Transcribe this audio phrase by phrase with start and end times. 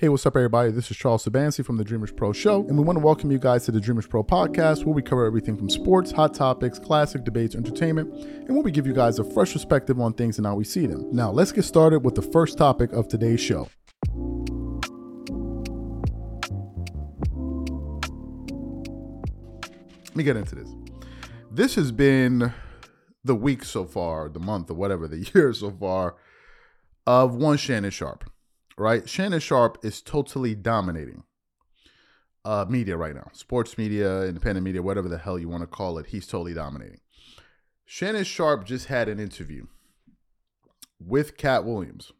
[0.00, 0.70] Hey, what's up, everybody?
[0.70, 3.38] This is Charles Sabansi from the Dreamers Pro Show, and we want to welcome you
[3.38, 7.22] guys to the Dreamers Pro podcast, where we cover everything from sports, hot topics, classic
[7.22, 10.54] debates, entertainment, and where we give you guys a fresh perspective on things and how
[10.54, 11.06] we see them.
[11.12, 13.68] Now, let's get started with the first topic of today's show.
[20.06, 20.70] Let me get into this.
[21.50, 22.54] This has been
[23.22, 26.16] the week so far, the month, or whatever, the year so far
[27.06, 28.29] of one Shannon Sharpe
[28.80, 29.08] right?
[29.08, 31.24] Shannon Sharpe is totally dominating
[32.44, 35.98] uh, media right now sports media, independent media, whatever the hell you want to call
[35.98, 36.06] it.
[36.06, 37.00] He's totally dominating.
[37.84, 39.66] Shannon Sharpe just had an interview
[40.98, 42.12] with Katt Williams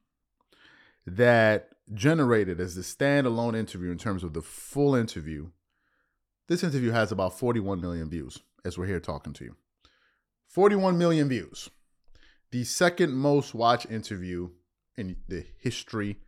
[1.06, 5.50] that generated as the standalone interview in terms of the full interview.
[6.48, 9.56] This interview has about 41 million views as we're here talking to you.
[10.48, 11.70] 41 million views.
[12.50, 14.50] The second most watched interview
[14.96, 16.18] in the history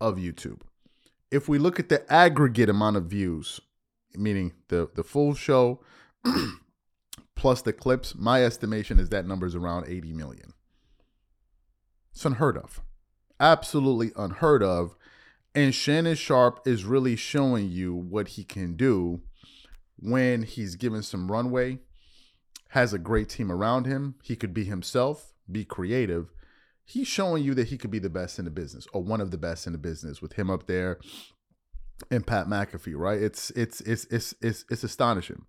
[0.00, 0.60] of YouTube.
[1.30, 3.60] If we look at the aggregate amount of views,
[4.14, 5.80] meaning the the full show
[7.34, 10.52] plus the clips, my estimation is that number is around 80 million.
[12.12, 12.80] It's unheard of.
[13.38, 14.96] Absolutely unheard of.
[15.54, 19.20] And Shannon Sharpe is really showing you what he can do
[19.98, 21.78] when he's given some runway,
[22.70, 24.16] has a great team around him.
[24.22, 26.32] He could be himself, be creative,
[26.86, 29.32] he's showing you that he could be the best in the business or one of
[29.32, 30.98] the best in the business with him up there
[32.10, 33.20] and Pat McAfee, right?
[33.20, 35.44] It's it's it's it's it's, it's astonishing.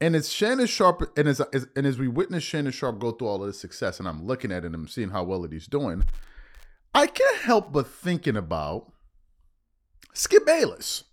[0.00, 3.28] And it's Shannon Sharpe, and as, as and as we witness Shannon Sharpe go through
[3.28, 5.52] all of this success, and I'm looking at it and I'm seeing how well it
[5.52, 6.04] he's doing,
[6.94, 8.90] I can't help but thinking about
[10.14, 11.04] Skip Bayless.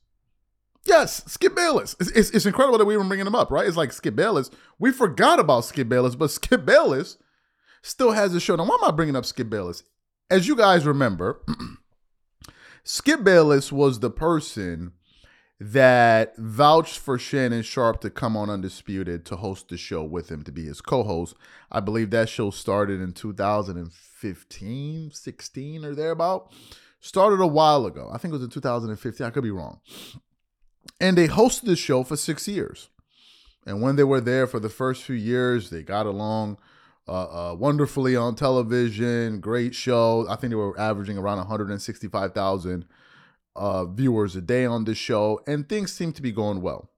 [0.84, 1.96] Yes, Skip Bayless.
[2.00, 3.68] It's, it's, it's incredible that we even bringing him up, right?
[3.68, 4.50] It's like Skip Bayless.
[4.80, 7.18] We forgot about Skip Bayless, but Skip Bayless
[7.82, 8.56] still has a show.
[8.56, 9.84] Now, why am I bringing up Skip Bayless?
[10.30, 11.42] As you guys remember,
[12.84, 14.94] Skip Bayless was the person
[15.60, 20.44] that vouched for Shannon Sharpe to come on Undisputed to host the show with him
[20.44, 21.36] to be his co-host.
[21.72, 26.52] I believe that show started in 2015, 16 or thereabout.
[27.00, 28.10] Started a while ago.
[28.12, 29.26] I think it was in 2015.
[29.26, 29.82] I could be wrong.
[31.00, 32.90] And they hosted the show for six years.
[33.66, 36.58] And when they were there for the first few years, they got along
[37.12, 39.42] uh, uh, wonderfully on television.
[39.42, 40.26] Great show.
[40.30, 42.86] I think they were averaging around 165,000
[43.54, 46.90] uh, viewers a day on this show, and things seemed to be going well.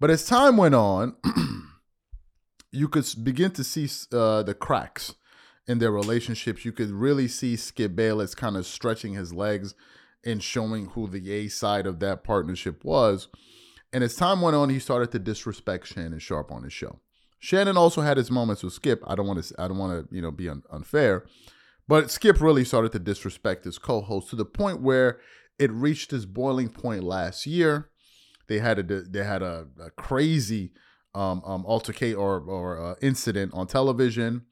[0.00, 1.14] But as time went on,
[2.72, 5.14] you could begin to see uh, the cracks
[5.68, 6.64] in their relationships.
[6.64, 9.74] You could really see Skip Bayless kind of stretching his legs
[10.24, 13.28] and showing who the A side of that partnership was.
[13.92, 16.98] And as time went on, he started to disrespect Shannon Sharpe on his show.
[17.40, 19.02] Shannon also had his moments with Skip.
[19.06, 21.24] I don't want to I don't want to, you know, be un- unfair.
[21.88, 25.18] But Skip really started to disrespect his co-host to the point where
[25.58, 27.88] it reached its boiling point last year.
[28.46, 30.72] They had a they had a, a crazy
[31.14, 31.80] um, um or
[32.16, 34.42] or uh, incident on television,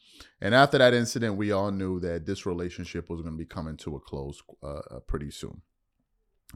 [0.41, 3.77] and after that incident, we all knew that this relationship was going to be coming
[3.79, 5.63] to a close uh, uh, pretty soon.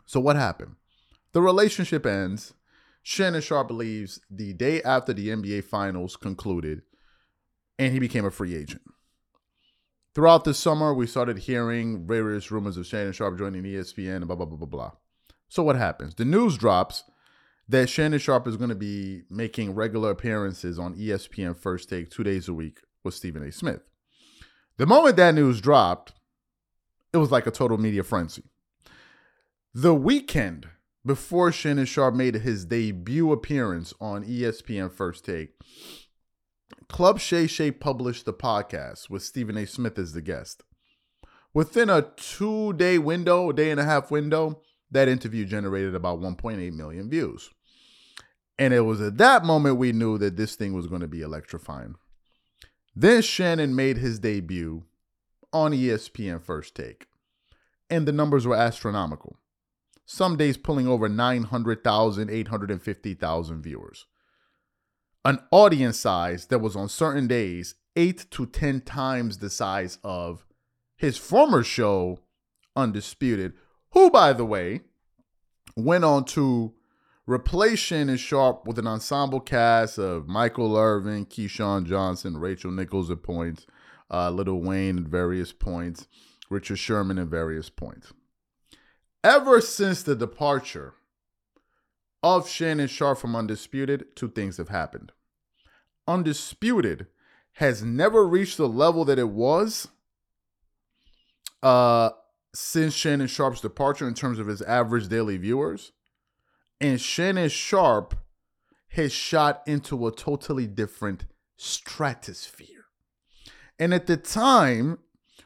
[0.06, 0.76] So what happened?
[1.32, 2.54] The relationship ends.
[3.02, 6.82] Shannon Sharpe believes the day after the NBA Finals concluded,
[7.78, 8.82] and he became a free agent.
[10.14, 14.36] Throughout the summer, we started hearing various rumors of Shannon Sharpe joining ESPN and blah,
[14.36, 14.90] blah, blah, blah, blah.
[15.48, 16.14] So, what happens?
[16.14, 17.04] The news drops
[17.68, 22.22] that Shannon Sharpe is going to be making regular appearances on ESPN First Take two
[22.22, 23.50] days a week with Stephen A.
[23.50, 23.80] Smith.
[24.76, 26.12] The moment that news dropped,
[27.12, 28.44] it was like a total media frenzy.
[29.74, 30.68] The weekend
[31.04, 35.54] before Shannon Sharpe made his debut appearance on ESPN First Take,
[36.88, 39.66] Club Shay Shay published the podcast with Stephen A.
[39.66, 40.62] Smith as the guest.
[41.54, 46.20] Within a two day window, a day and a half window, that interview generated about
[46.20, 47.50] 1.8 million views.
[48.58, 51.22] And it was at that moment we knew that this thing was going to be
[51.22, 51.96] electrifying.
[52.94, 54.84] Then Shannon made his debut
[55.52, 57.06] on ESPN First Take,
[57.90, 59.36] and the numbers were astronomical
[60.12, 64.06] some days pulling over 900,000, 850,000 viewers.
[65.24, 70.44] An audience size that was on certain days 8 to 10 times the size of
[70.96, 72.18] his former show,
[72.76, 73.54] Undisputed,
[73.92, 74.80] who, by the way,
[75.76, 76.74] went on to
[77.26, 83.22] replace Shannon Sharpe with an ensemble cast of Michael Irvin, Keyshawn Johnson, Rachel Nichols at
[83.22, 83.66] points,
[84.10, 86.06] uh, Lil Wayne at various points,
[86.50, 88.12] Richard Sherman at various points.
[89.24, 90.94] Ever since the departure
[92.22, 95.12] of Shannon Sharpe from Undisputed, two things have happened.
[96.08, 97.06] Undisputed
[97.54, 99.88] has never reached the level that it was
[101.62, 102.10] uh,
[102.54, 105.92] since Shannon Sharpe's departure in terms of his average daily viewers.
[106.80, 108.16] And Shannon Sharpe
[108.88, 111.26] has shot into a totally different
[111.56, 112.86] stratosphere.
[113.78, 114.98] And at the time,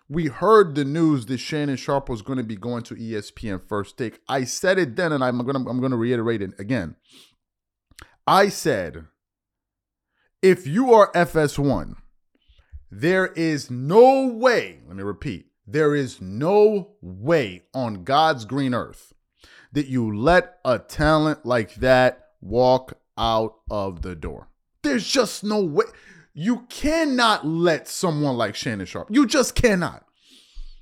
[0.09, 3.99] we heard the news that Shannon Sharpe was going to be going to ESPN First
[3.99, 4.21] Take.
[4.29, 6.97] I said it then, and I'm going to I'm going to reiterate it again.
[8.27, 9.07] I said,
[10.43, 11.95] if you are FS1,
[12.91, 14.81] there is no way.
[14.87, 19.13] Let me repeat: there is no way on God's green earth
[19.73, 24.49] that you let a talent like that walk out of the door.
[24.83, 25.85] There's just no way.
[26.39, 29.09] You cannot let someone like Shannon Sharpe.
[29.11, 30.05] you just cannot.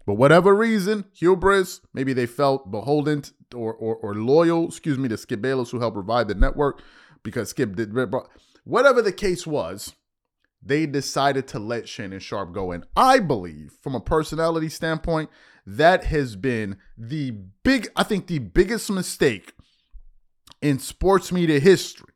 [0.05, 3.23] But whatever reason, hubris, maybe they felt beholden
[3.55, 6.83] or, or, or loyal, excuse me, to Skip Bayless, who helped revive the network
[7.23, 7.95] because Skip did,
[8.65, 9.95] whatever the case was,
[10.61, 12.73] they decided to let Shannon Sharpe go.
[12.73, 15.31] And I believe, from a personality standpoint,
[15.65, 17.31] that has been the
[17.62, 19.53] big, I think, the biggest mistake
[20.61, 22.12] in sports media history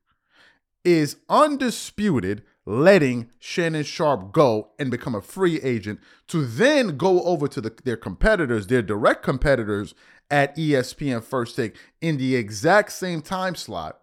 [0.85, 7.49] is undisputed letting Shannon Sharpe go and become a free agent to then go over
[7.49, 9.95] to the, their competitors, their direct competitors
[10.31, 14.03] at ESPN First Take in the exact same time slot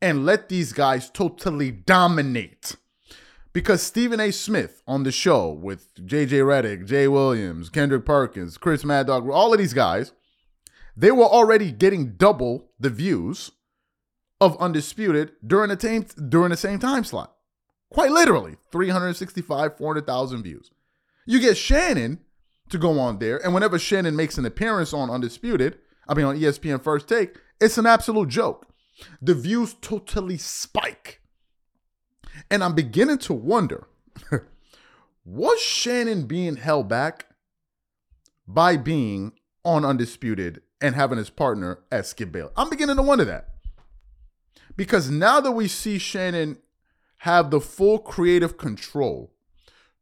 [0.00, 2.76] and let these guys totally dominate.
[3.52, 4.30] Because Stephen A.
[4.30, 9.52] Smith on the show with JJ Redick, Jay Williams, Kendrick Perkins, Chris Mad Dog, all
[9.52, 10.12] of these guys,
[10.96, 13.50] they were already getting double the views
[14.40, 17.34] of Undisputed during the same during the same time slot.
[17.90, 20.70] Quite literally, 365, 400,000 views.
[21.26, 22.20] You get Shannon
[22.68, 26.38] to go on there, and whenever Shannon makes an appearance on Undisputed, I mean on
[26.38, 28.66] ESPN First Take, it's an absolute joke.
[29.22, 31.20] The views totally spike.
[32.50, 33.86] And I'm beginning to wonder
[35.24, 37.26] was Shannon being held back
[38.46, 39.32] by being
[39.64, 42.52] on Undisputed and having his partner as Skip Bayless?
[42.56, 43.48] I'm beginning to wonder that.
[44.76, 46.58] Because now that we see Shannon
[47.18, 49.32] have the full creative control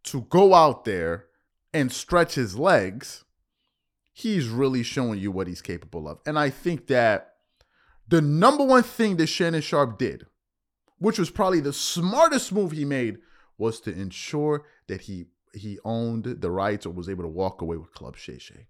[0.05, 1.27] to go out there
[1.73, 3.25] and stretch his legs,
[4.13, 6.19] he's really showing you what he's capable of.
[6.27, 7.35] And I think that
[8.09, 10.27] the number one thing that Shannon Sharpe did,
[10.99, 13.19] which was probably the smartest move he made,
[13.59, 17.79] was to ensure that he he owned the rights or was able to walk away
[17.79, 18.67] with Club Shay Shay.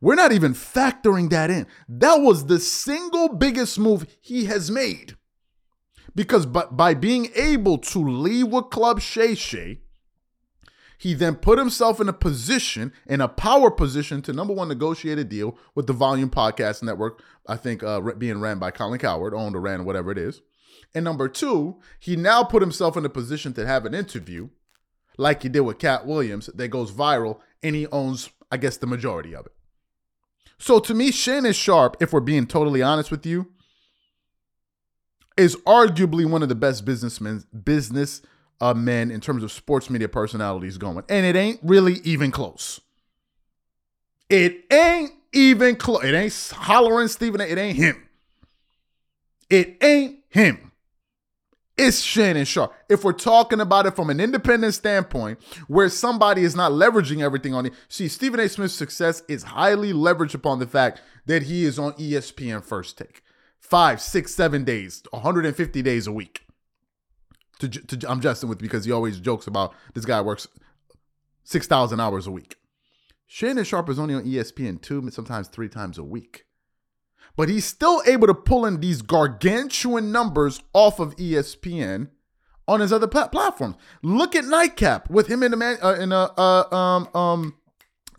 [0.00, 1.66] We're not even factoring that in.
[1.88, 5.16] That was the single biggest move he has made.
[6.14, 9.80] Because but by being able to leave with Club Shay Shay,
[10.98, 15.18] he then put himself in a position, in a power position, to number one, negotiate
[15.18, 17.22] a deal with the Volume Podcast Network.
[17.46, 20.42] I think uh, being ran by Colin Cowherd, owned or ran, whatever it is.
[20.94, 24.50] And number two, he now put himself in a position to have an interview,
[25.16, 28.86] like he did with Katt Williams, that goes viral, and he owns, I guess, the
[28.86, 29.52] majority of it.
[30.58, 33.46] So to me, Shannon Sharpe, if we're being totally honest with you,
[35.36, 38.22] is arguably one of the best businessmen, business
[38.60, 42.80] uh, men in terms of sports media personalities going, and it ain't really even close.
[44.28, 46.04] It ain't even close.
[46.04, 47.40] It ain't hollering Stephen.
[47.40, 48.08] It ain't him.
[49.48, 50.70] It ain't him.
[51.76, 52.74] It's Shannon Sharpe.
[52.90, 57.54] If we're talking about it from an independent standpoint, where somebody is not leveraging everything
[57.54, 58.48] on it, see, Stephen A.
[58.50, 63.22] Smith's success is highly leveraged upon the fact that he is on ESPN First Take
[63.60, 66.46] five, six, seven days, 150 days a week.
[67.60, 70.48] To, to, I'm jesting with because he always jokes about this guy works
[71.44, 72.56] 6,000 hours a week.
[73.26, 76.46] Shannon Sharpe is only on ESPN two, sometimes three times a week.
[77.36, 82.08] But he's still able to pull in these gargantuan numbers off of ESPN
[82.66, 83.76] on his other platforms.
[84.02, 87.54] Look at Nightcap with him in a man uh, in a uh, um um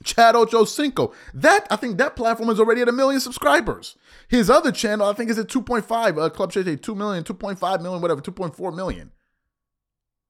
[0.03, 1.13] Chad Ochocinco.
[1.33, 3.95] That I think that platform is already at a million subscribers.
[4.27, 6.17] His other channel, I think, is at 2.5.
[6.17, 9.11] Uh, Club Shay 2 million, 2.5 million, whatever, 2.4 million.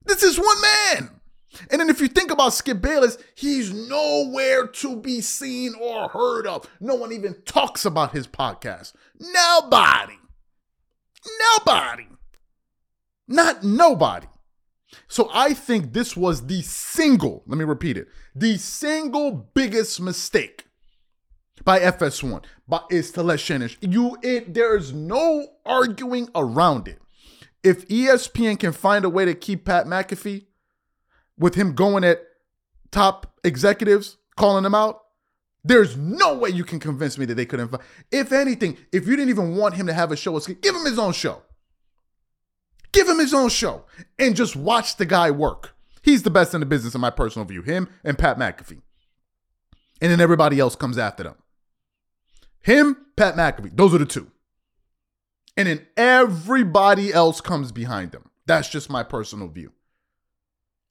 [0.05, 1.21] This is one man.
[1.69, 6.47] And then if you think about Skip Bayless, he's nowhere to be seen or heard
[6.47, 6.69] of.
[6.79, 8.93] No one even talks about his podcast.
[9.19, 10.17] Nobody.
[11.39, 12.07] Nobody.
[13.27, 14.27] Not nobody.
[15.07, 20.67] So I think this was the single, let me repeat it, the single biggest mistake
[21.63, 26.99] by FS1 but is to let Shannon you it there's no arguing around it.
[27.63, 30.45] If ESPN can find a way to keep Pat McAfee
[31.37, 32.21] with him going at
[32.91, 35.01] top executives, calling them out,
[35.63, 37.75] there's no way you can convince me that they couldn't.
[38.11, 40.97] If anything, if you didn't even want him to have a show, give him his
[40.97, 41.43] own show.
[42.91, 43.85] Give him his own show
[44.19, 45.75] and just watch the guy work.
[46.01, 47.61] He's the best in the business, in my personal view.
[47.61, 48.81] Him and Pat McAfee.
[50.01, 51.35] And then everybody else comes after them.
[52.61, 54.31] Him, Pat McAfee, those are the two.
[55.55, 58.29] And then everybody else comes behind them.
[58.45, 59.71] That's just my personal view.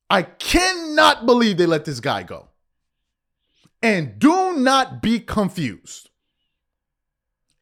[0.09, 2.49] I cannot believe they let this guy go.
[3.83, 6.10] And do not be confused.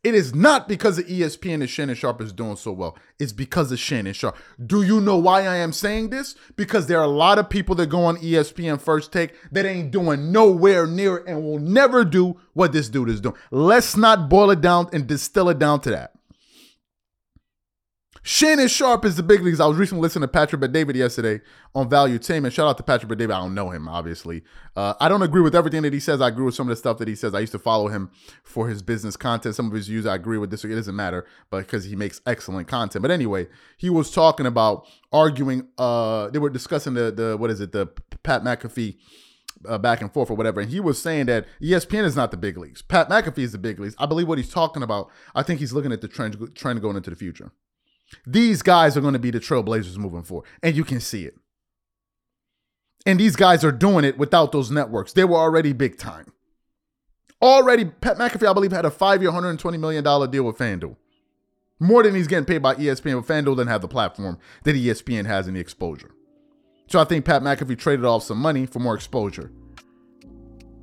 [0.09, 2.97] It is not because of ESPN and Shannon Sharpe is doing so well.
[3.19, 4.39] It's because of Shannon Sharpe.
[4.65, 6.35] Do you know why I am saying this?
[6.57, 9.91] Because there are a lot of people that go on ESPN First Take that ain't
[9.91, 13.35] doing nowhere near and will never do what this dude is doing.
[13.51, 16.15] Let's not boil it down and distill it down to that.
[18.31, 19.59] Shannon Sharpe is the big leagues.
[19.59, 21.41] I was recently listening to Patrick Bet-David yesterday
[21.75, 23.35] on Valuetainment, and Shout out to Patrick Bet-David.
[23.35, 24.45] I don't know him, obviously.
[24.77, 26.21] Uh, I don't agree with everything that he says.
[26.21, 27.35] I agree with some of the stuff that he says.
[27.35, 28.11] I used to follow him
[28.43, 29.55] for his business content.
[29.55, 30.51] Some of his views I agree with.
[30.51, 33.01] This it doesn't matter, but because he makes excellent content.
[33.01, 33.47] But anyway,
[33.79, 35.67] he was talking about arguing.
[35.79, 37.87] Uh, they were discussing the the what is it the
[38.25, 38.99] Pat McAfee.
[39.67, 40.61] Uh, back and forth or whatever.
[40.61, 42.81] And he was saying that ESPN is not the big leagues.
[42.81, 43.97] Pat McAfee is the big leagues.
[43.99, 45.11] I believe what he's talking about.
[45.35, 47.51] I think he's looking at the trend, trend going into the future.
[48.27, 51.35] These guys are going to be the trailblazers moving forward, and you can see it.
[53.07, 55.13] And these guys are doing it without those networks.
[55.13, 56.33] They were already big time.
[57.41, 60.97] Already, Pat McAfee, I believe, had a five year, $120 million deal with FanDuel.
[61.81, 65.27] More than he's getting paid by ESPN, but FanDuel doesn't have the platform that ESPN
[65.27, 66.11] has in the exposure.
[66.89, 69.53] So I think Pat McAfee traded off some money for more exposure.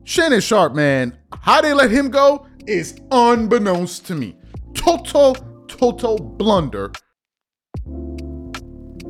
[0.05, 4.35] Shannon Sharpe, man, how they let him go is unbeknownst to me.
[4.73, 5.35] Total,
[5.67, 6.91] total blunder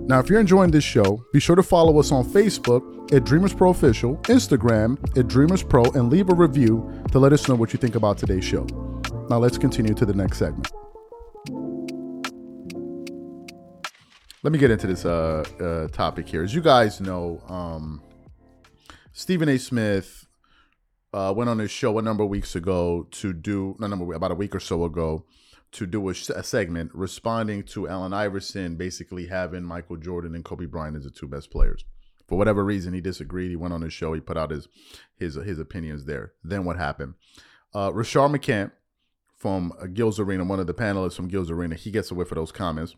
[0.08, 3.56] now, if you're enjoying this show, be sure to follow us on Facebook at Dreamers
[3.56, 7.74] Pro Official, Instagram at Dreamers Pro, and leave a review to let us know what
[7.74, 8.68] you think about today's show.
[9.32, 10.72] Now, let's continue to the next segment.
[14.44, 16.44] Let me get into this uh, uh, topic here.
[16.44, 18.04] As you guys know, um,
[19.12, 19.58] Stephen A.
[19.58, 20.28] Smith
[21.16, 24.30] uh, went on his show a number of weeks ago to do, no, number about
[24.30, 25.26] a week or so ago,
[25.76, 30.66] to do a, a, segment responding to Allen Iverson basically having Michael Jordan and Kobe
[30.66, 31.84] Bryant as the two best players.
[32.28, 33.52] For whatever reason, he disagreed.
[33.52, 34.14] He went on his show.
[34.14, 34.68] He put out his
[35.18, 36.34] his his opinions there.
[36.44, 37.16] Then what happened?
[37.74, 38.72] Uh, Rashard McCants
[39.36, 42.38] from Gil's Arena, one of the panelists from Gil's Arena, he gets a whiff of
[42.38, 42.96] those comments,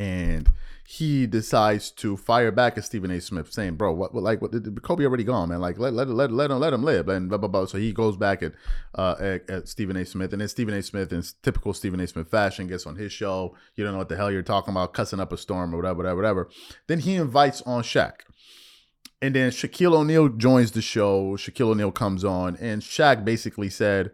[0.00, 0.50] and
[0.82, 3.20] he decides to fire back at Stephen A.
[3.20, 4.50] Smith, saying, "Bro, what, what like what,
[4.82, 5.60] Kobe already gone, man?
[5.60, 7.66] Like let let let let him let him live." And blah blah blah.
[7.66, 8.54] So he goes back at
[8.94, 10.06] uh at, at Stephen A.
[10.06, 10.82] Smith, and then Stephen A.
[10.82, 12.06] Smith, in typical Stephen A.
[12.06, 13.54] Smith fashion, gets on his show.
[13.76, 15.98] You don't know what the hell you're talking about, cussing up a storm or whatever,
[15.98, 16.50] whatever, whatever.
[16.86, 18.22] Then he invites on Shaq.
[19.22, 21.36] And then Shaquille O'Neal joins the show.
[21.36, 24.12] Shaquille O'Neal comes on, and Shaq basically said,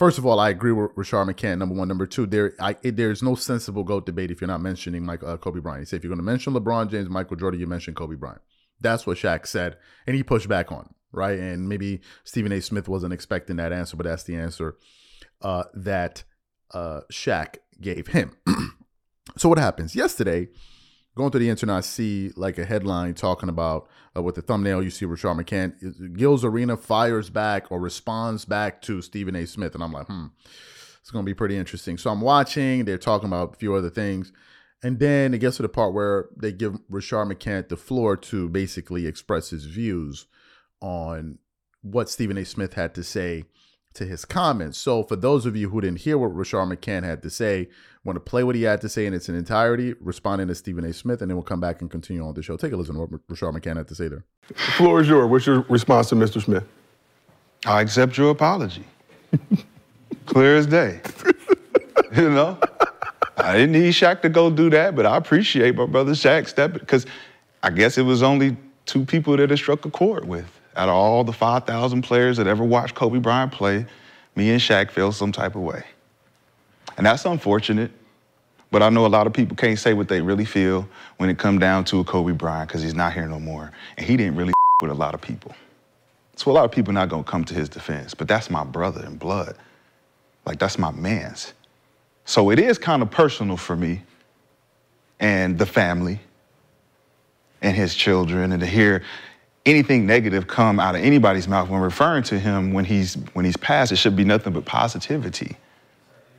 [0.00, 1.58] First of all, I agree with Rashard McCants.
[1.58, 4.62] Number one, number two, there I, it, there's no sensible goat debate if you're not
[4.62, 5.80] mentioning Mike uh, Kobe Bryant.
[5.80, 8.40] He said if you're going to mention LeBron James, Michael Jordan, you mention Kobe Bryant.
[8.80, 9.76] That's what Shaq said,
[10.06, 11.38] and he pushed back on right.
[11.38, 12.62] And maybe Stephen A.
[12.62, 14.78] Smith wasn't expecting that answer, but that's the answer
[15.42, 16.24] uh, that
[16.72, 18.38] uh, Shaq gave him.
[19.36, 20.48] so what happens yesterday?
[21.16, 24.82] Going through the internet, I see like a headline talking about uh, with the thumbnail.
[24.82, 29.46] You see Rashard McCants, Gil's Arena fires back or responds back to Stephen A.
[29.46, 30.26] Smith, and I'm like, hmm,
[31.00, 31.98] it's to be pretty interesting.
[31.98, 32.84] So I'm watching.
[32.84, 34.32] They're talking about a few other things,
[34.82, 38.48] and then it gets to the part where they give Rashard McCants the floor to
[38.48, 40.26] basically express his views
[40.80, 41.38] on
[41.82, 42.44] what Stephen A.
[42.44, 43.44] Smith had to say
[43.94, 44.78] to his comments.
[44.78, 47.68] So for those of you who didn't hear what Rashard McCants had to say,
[48.04, 50.92] want to play what he had to say in its entirety, responding to Stephen A.
[50.92, 52.56] Smith, and then we'll come back and continue on the show.
[52.56, 54.24] Take a listen to what Rashard McCants had to say there.
[54.48, 55.28] The floor is yours.
[55.28, 56.42] What's your response to Mr.
[56.42, 56.64] Smith?
[57.66, 58.84] I accept your apology.
[60.26, 61.00] Clear as day.
[62.16, 62.58] you know?
[63.36, 66.78] I didn't need Shaq to go do that, but I appreciate my brother Shaq stepping
[66.78, 67.06] because
[67.62, 68.56] I guess it was only
[68.86, 70.59] two people that I struck a chord with.
[70.76, 73.86] Out of all the 5,000 players that ever watched Kobe Bryant play,
[74.36, 75.84] me and Shaq feel some type of way.
[76.96, 77.90] And that's unfortunate,
[78.70, 81.38] but I know a lot of people can't say what they really feel when it
[81.38, 83.72] come down to a Kobe Bryant because he's not here no more.
[83.96, 85.54] And he didn't really with a lot of people.
[86.36, 89.04] So a lot of people not gonna come to his defense, but that's my brother
[89.04, 89.56] in blood.
[90.46, 91.52] Like that's my man's.
[92.24, 94.02] So it is kind of personal for me
[95.18, 96.20] and the family
[97.60, 99.02] and his children and to hear
[99.66, 103.56] anything negative come out of anybody's mouth when referring to him when he's when he's
[103.56, 105.56] passed, it should be nothing but positivity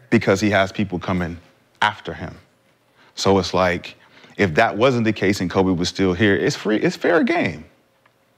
[0.10, 1.38] because he has people coming
[1.82, 2.36] after him.
[3.16, 3.96] So it's like
[4.38, 7.66] if that wasn't the case and Kobe was still here, it's free, it's fair game.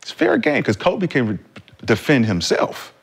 [0.01, 1.39] It's fair game because Kobe can re-
[1.85, 2.93] defend himself.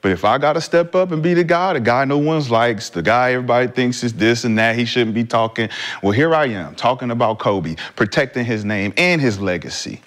[0.00, 2.46] But if I got to step up and be the guy, the guy no one
[2.48, 5.68] likes, the guy everybody thinks is this and that, he shouldn't be talking.
[6.02, 10.00] Well, here I am talking about Kobe, protecting his name and his legacy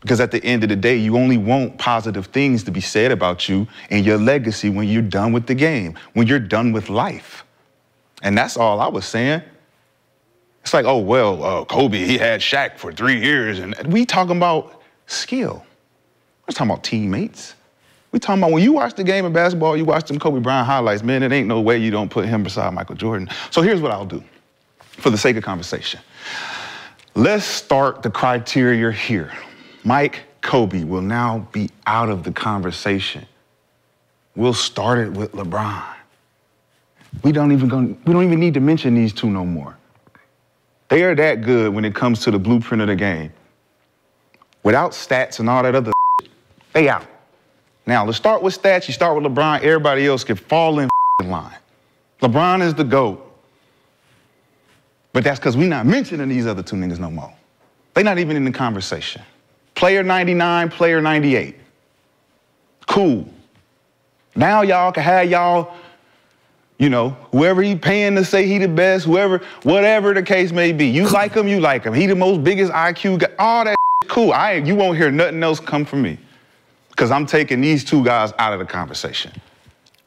[0.00, 3.12] Because at the end of the day, you only want positive things to be said
[3.12, 6.88] about you and your legacy when you're done with the game, when you're done with
[6.88, 7.44] life.
[8.22, 9.42] And that's all I was saying.
[10.62, 13.58] It's like, oh, well, uh, Kobe, he had Shaq for three years.
[13.58, 15.64] And we talking about skill.
[16.46, 17.54] We're talking about teammates.
[18.12, 20.66] We talking about when you watch the game of basketball, you watch them Kobe Bryant
[20.66, 23.28] highlights, man, it ain't no way you don't put him beside Michael Jordan.
[23.50, 24.22] So here's what I'll do
[24.80, 26.00] for the sake of conversation.
[27.14, 29.32] Let's start the criteria here.
[29.84, 33.26] Mike Kobe will now be out of the conversation.
[34.36, 35.84] We'll start it with LeBron.
[37.24, 39.76] We don't even go, we don't even need to mention these two no more.
[40.88, 43.32] They are that good when it comes to the blueprint of the game.
[44.62, 46.30] Without stats and all that other shit,
[46.72, 47.06] they out.
[47.86, 48.86] Now, let's start with stats.
[48.86, 50.88] You start with LeBron, everybody else can fall in
[51.24, 51.56] line.
[52.20, 53.26] LeBron is the GOAT.
[55.12, 57.32] But that's because we're not mentioning these other two niggas no more.
[57.94, 59.22] They're not even in the conversation.
[59.74, 61.56] Player 99, player 98.
[62.86, 63.26] Cool.
[64.34, 65.74] Now y'all can have y'all,
[66.78, 70.72] you know, whoever he paying to say he the best, whoever, whatever the case may
[70.72, 70.86] be.
[70.86, 71.94] You like him, you like him.
[71.94, 73.28] He the most biggest IQ guy.
[73.38, 73.76] All that
[74.08, 74.32] cool.
[74.32, 76.18] I you won't hear nothing else come from me.
[76.96, 79.32] Cause I'm taking these two guys out of the conversation.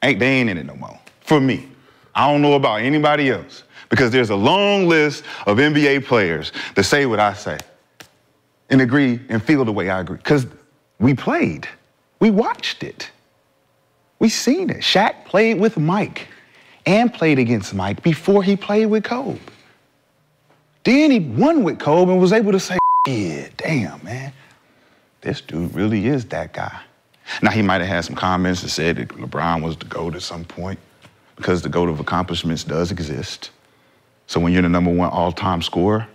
[0.02, 0.98] Ain't they ain't in it no more.
[1.22, 1.68] For me.
[2.14, 3.64] I don't know about anybody else.
[3.88, 7.58] Because there's a long list of NBA players that say what I say
[8.70, 10.16] and agree and feel the way I agree.
[10.16, 10.46] Because
[10.98, 11.68] we played,
[12.20, 13.10] we watched it,
[14.18, 14.78] we seen it.
[14.78, 16.28] Shaq played with Mike
[16.86, 19.38] and played against Mike before he played with Kobe.
[20.84, 24.32] Then he won with Kobe and was able to say, yeah, damn, man,
[25.20, 26.78] this dude really is that guy.
[27.42, 30.22] Now, he might have had some comments that said that LeBron was the GOAT at
[30.22, 30.78] some point
[31.36, 33.50] because the GOAT of accomplishments does exist.
[34.26, 36.06] So when you're the number one all-time scorer,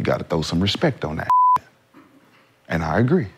[0.00, 1.28] you got to throw some respect on that.
[2.68, 3.28] And I agree.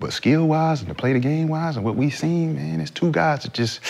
[0.00, 3.44] But skill-wise and to play the game-wise and what we seen, man, it's two guys
[3.44, 3.80] that just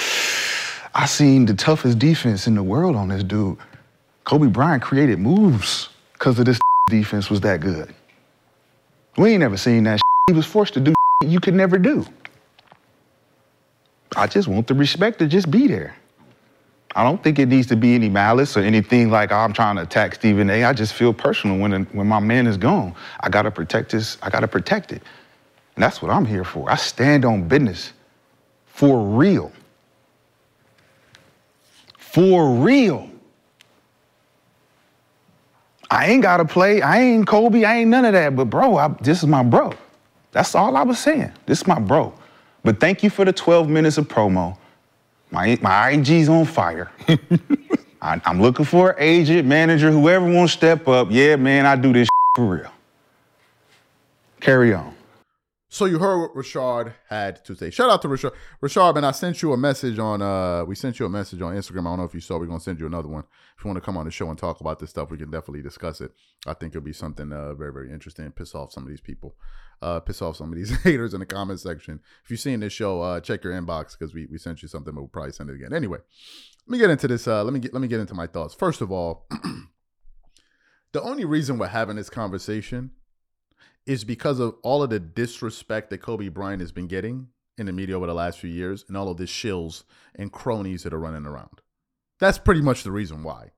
[0.95, 3.57] I seen the toughest defense in the world on this dude.
[4.25, 7.95] Kobe Bryant created moves because of this defense was that good.
[9.17, 10.01] We ain't never seen that.
[10.29, 10.95] He was forced to do
[11.27, 12.07] you could never do.
[14.15, 15.97] I just want the respect to just be there.
[16.97, 19.77] I don't think it needs to be any malice or anything like oh, I'm trying
[19.77, 20.65] to attack Stephen A.
[20.65, 22.95] I just feel personal when when my man is gone.
[23.21, 24.19] I gotta protect this.
[24.23, 25.03] I gotta protect it,
[25.77, 26.71] and that's what I'm here for.
[26.71, 27.93] I stand on business,
[28.67, 29.53] for real,
[31.97, 33.09] for real.
[35.91, 36.83] I ain't gotta play.
[36.83, 37.65] I ain't Kobe.
[37.65, 38.35] I ain't none of that.
[38.35, 39.73] But bro, I, this is my bro.
[40.33, 41.33] That's all I was saying.
[41.47, 42.15] This is my bro.
[42.63, 44.57] But thank you for the 12 minutes of promo.
[45.31, 46.91] My, my IG's on fire.
[48.03, 51.09] I, am looking for an agent, manager, whoever wants to step up.
[51.11, 52.73] Yeah, man, I do this for real.
[54.41, 54.95] Carry on.
[55.73, 57.71] So you heard what Rashard had to say.
[57.71, 58.33] Shout out to Rashard.
[58.61, 61.55] Rashard, man, I sent you a message on uh we sent you a message on
[61.55, 61.83] Instagram.
[61.83, 63.23] I don't know if you saw, we're gonna send you another one.
[63.57, 65.31] If you want to come on the show and talk about this stuff, we can
[65.31, 66.11] definitely discuss it.
[66.45, 69.01] I think it'll be something uh very, very interesting and piss off some of these
[69.01, 69.37] people.
[69.83, 72.01] Uh piss off some of these haters in the comment section.
[72.25, 74.95] If you've seen this show, uh check your inbox because we, we sent you something,
[74.95, 75.73] but we'll probably send it again.
[75.73, 75.99] Anyway,
[76.67, 77.27] let me get into this.
[77.27, 78.55] Uh let me get let me get into my thoughts.
[78.55, 79.27] First of all,
[80.93, 82.91] the only reason we're having this conversation
[83.87, 87.73] is because of all of the disrespect that Kobe Bryant has been getting in the
[87.73, 91.01] media over the last few years and all of the shills and cronies that are
[91.01, 91.61] running around.
[92.19, 93.51] That's pretty much the reason why.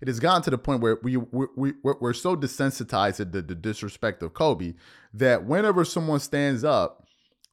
[0.00, 3.42] It has gotten to the point where we, we, we, we're so desensitized to the,
[3.42, 4.74] the disrespect of Kobe
[5.12, 7.04] that whenever someone stands up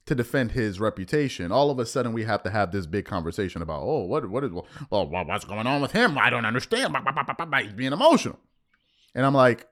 [0.06, 3.62] to defend his reputation, all of a sudden we have to have this big conversation
[3.62, 6.18] about, oh, what what is well, what's going on with him?
[6.18, 6.96] I don't understand.
[7.64, 8.40] He's being emotional,
[9.16, 9.68] and I'm like,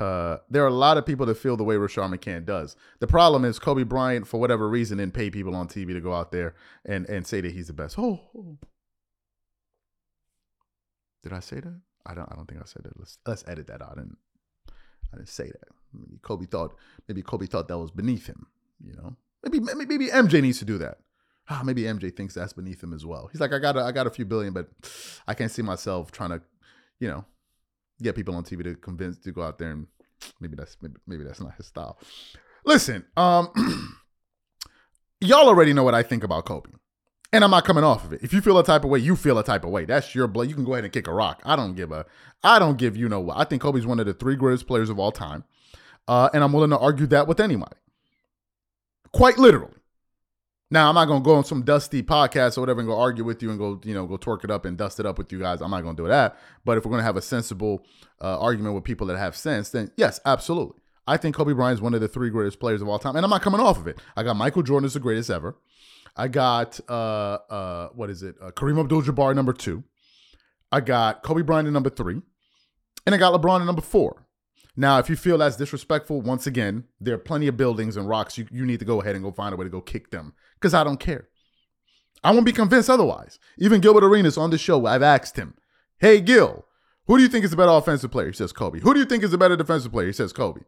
[0.00, 2.76] uh, there are a lot of people that feel the way Rashard McCants does.
[3.00, 6.12] The problem is Kobe Bryant, for whatever reason, didn't pay people on TV to go
[6.12, 6.54] out there
[6.84, 7.98] and, and say that he's the best.
[7.98, 8.58] Oh, oh,
[11.26, 11.80] did I say that?
[12.06, 12.30] I don't.
[12.30, 12.96] I don't think I said that.
[12.98, 13.92] Let's let's edit that out.
[13.92, 14.18] I didn't.
[15.12, 15.68] I didn't say that.
[15.92, 16.76] Maybe Kobe thought.
[17.08, 18.46] Maybe Kobe thought that was beneath him.
[18.84, 19.16] You know.
[19.42, 20.98] Maybe maybe, maybe MJ needs to do that.
[21.48, 23.28] Ah, maybe MJ thinks that's beneath him as well.
[23.30, 24.68] He's like, I got a, I got a few billion, but
[25.26, 26.42] I can't see myself trying to,
[26.98, 27.24] you know,
[28.02, 29.86] get people on TV to convince to go out there and
[30.40, 31.98] maybe that's maybe, maybe that's not his style.
[32.64, 33.50] Listen, um,
[35.20, 36.70] y'all already know what I think about Kobe.
[37.32, 38.22] And I'm not coming off of it.
[38.22, 39.84] If you feel a type of way, you feel a type of way.
[39.84, 40.48] That's your blood.
[40.48, 41.42] You can go ahead and kick a rock.
[41.44, 42.06] I don't give a.
[42.42, 43.36] I don't give you know what.
[43.36, 45.44] I think Kobe's one of the three greatest players of all time,
[46.06, 47.76] uh, and I'm willing to argue that with anybody.
[49.12, 49.72] Quite literally.
[50.70, 53.40] Now I'm not gonna go on some dusty podcast or whatever and go argue with
[53.40, 55.38] you and go you know go twerk it up and dust it up with you
[55.38, 55.60] guys.
[55.60, 56.36] I'm not gonna do that.
[56.64, 57.84] But if we're gonna have a sensible
[58.20, 61.80] uh, argument with people that have sense, then yes, absolutely, I think Kobe Bryant is
[61.80, 63.86] one of the three greatest players of all time, and I'm not coming off of
[63.86, 63.98] it.
[64.16, 65.56] I got Michael Jordan as the greatest ever.
[66.16, 68.36] I got uh uh what is it?
[68.40, 69.84] Uh, Kareem Abdul-Jabbar number two.
[70.72, 72.20] I got Kobe Bryant at number three,
[73.04, 74.26] and I got LeBron at number four.
[74.76, 78.36] Now, if you feel that's disrespectful, once again, there are plenty of buildings and rocks.
[78.36, 80.34] You, you need to go ahead and go find a way to go kick them
[80.54, 81.28] because I don't care.
[82.22, 83.38] I won't be convinced otherwise.
[83.58, 85.54] Even Gilbert Arenas on the show, I've asked him,
[85.98, 86.66] Hey, Gil,
[87.06, 88.26] who do you think is a better offensive player?
[88.26, 88.80] He says Kobe.
[88.80, 90.08] Who do you think is a better defensive player?
[90.08, 90.62] He says Kobe.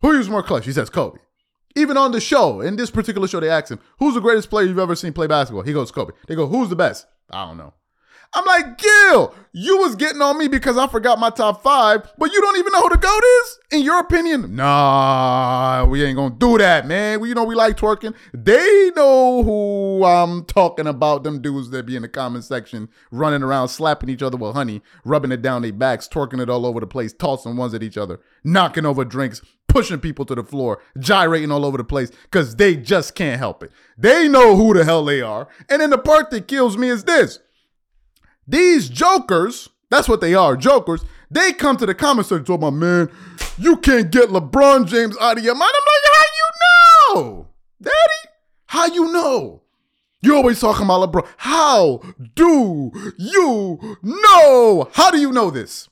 [0.00, 0.64] Who is more clutch?
[0.64, 1.20] He says Kobe.
[1.76, 4.66] Even on the show, in this particular show, they ask him, Who's the greatest player
[4.66, 5.62] you've ever seen play basketball?
[5.62, 6.12] He goes, Kobe.
[6.26, 7.06] They go, Who's the best?
[7.30, 7.74] I don't know.
[8.34, 12.30] I'm like, Gil, you was getting on me because I forgot my top five, but
[12.30, 13.58] you don't even know who the GOAT is?
[13.70, 14.54] In your opinion?
[14.54, 17.20] Nah, we ain't gonna do that, man.
[17.20, 18.14] We, you know, we like twerking.
[18.34, 23.42] They know who I'm talking about, them dudes that be in the comment section running
[23.42, 26.80] around, slapping each other with honey, rubbing it down their backs, twerking it all over
[26.80, 30.82] the place, tossing ones at each other, knocking over drinks, pushing people to the floor,
[30.98, 33.70] gyrating all over the place, because they just can't help it.
[33.96, 35.48] They know who the hell they are.
[35.68, 37.38] And then the part that kills me is this.
[38.46, 42.74] These jokers, that's what they are, jokers, they come to the comment section talking about,
[42.74, 43.10] man,
[43.58, 45.72] you can't get LeBron James out of your mind.
[45.74, 47.48] I'm like, how you know?
[47.82, 48.32] Daddy,
[48.66, 49.62] how you know?
[50.20, 51.28] You're always talking about LeBron.
[51.36, 52.00] How
[52.34, 54.88] do you know?
[54.94, 55.88] How do you know this?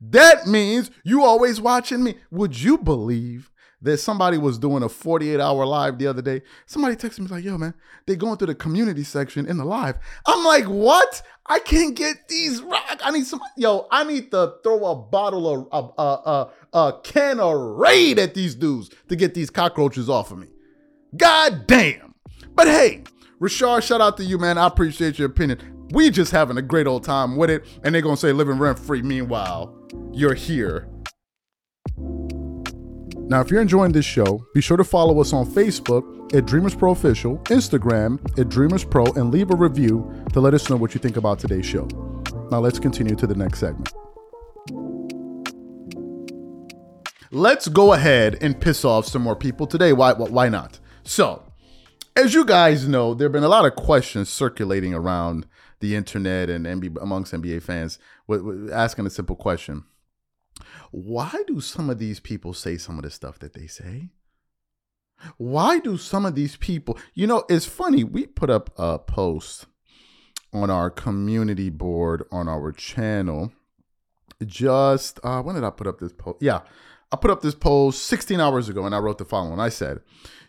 [0.00, 2.16] That means you always watching me.
[2.30, 6.42] Would you believe that somebody was doing a 48 hour live the other day?
[6.66, 7.74] Somebody texted me like, yo, man,
[8.06, 9.96] they going through the community section in the live.
[10.26, 11.22] I'm like, what?
[11.46, 13.00] I can't get these rock.
[13.02, 17.00] I need some, yo, I need to throw a bottle of, a, a, a, a
[17.02, 20.48] can of Raid at these dudes to get these cockroaches off of me.
[21.16, 22.14] God damn.
[22.54, 23.04] But hey,
[23.40, 24.58] Rashard, shout out to you, man.
[24.58, 25.86] I appreciate your opinion.
[25.92, 28.78] We just having a great old time with it, and they're gonna say living rent
[28.78, 29.00] free.
[29.00, 29.74] Meanwhile,
[30.12, 30.88] you're here.
[33.28, 36.74] Now, if you're enjoying this show, be sure to follow us on Facebook at Dreamers
[36.74, 40.94] Pro Official, Instagram at Dreamers Pro, and leave a review to let us know what
[40.94, 41.86] you think about today's show.
[42.50, 43.92] Now, let's continue to the next segment.
[47.30, 49.92] Let's go ahead and piss off some more people today.
[49.92, 50.14] Why?
[50.14, 50.80] Why not?
[51.02, 51.42] So,
[52.16, 55.46] as you guys know, there have been a lot of questions circulating around
[55.80, 59.84] the internet and NBA, amongst NBA fans with asking a simple question
[60.90, 64.10] Why do some of these people say some of the stuff that they say?
[65.36, 69.66] Why do some of these people, you know, it's funny, we put up a post
[70.52, 73.52] on our community board on our channel
[74.46, 76.38] just, uh, when did I put up this post?
[76.40, 76.60] Yeah,
[77.10, 79.58] I put up this post 16 hours ago and I wrote the following.
[79.58, 80.00] I said,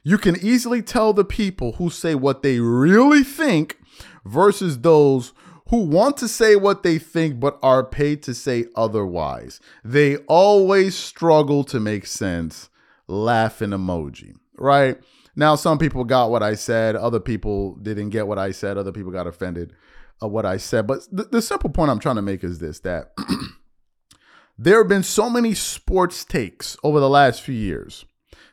[0.03, 3.78] You can easily tell the people who say what they really think
[4.25, 5.33] versus those
[5.69, 9.59] who want to say what they think but are paid to say otherwise.
[9.83, 12.69] They always struggle to make sense.
[13.07, 14.99] Laughing emoji, right?
[15.35, 18.91] Now, some people got what I said, other people didn't get what I said, other
[18.91, 19.73] people got offended
[20.21, 20.85] of what I said.
[20.85, 23.13] But the, the simple point I'm trying to make is this that
[24.57, 28.05] there have been so many sports takes over the last few years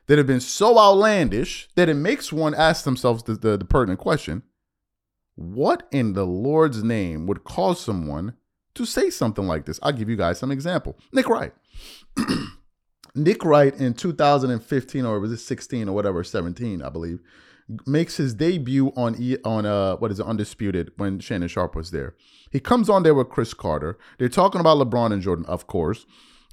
[0.06, 3.98] that have been so outlandish that it makes one ask themselves the, the, the pertinent
[3.98, 4.42] question
[5.36, 8.34] what in the Lord's name would cause someone
[8.74, 9.78] to say something like this?
[9.82, 10.98] I'll give you guys some example.
[11.12, 11.52] Nick Wright.
[13.14, 17.20] Nick Wright in 2015 or was it 16 or whatever, 17, I believe,
[17.86, 21.90] makes his debut on e, on uh what is it, Undisputed when Shannon Sharpe was
[21.90, 22.14] there.
[22.50, 23.98] He comes on there with Chris Carter.
[24.18, 26.06] They're talking about LeBron and Jordan, of course.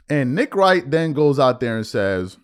[0.09, 2.37] And Nick Wright then goes out there and says,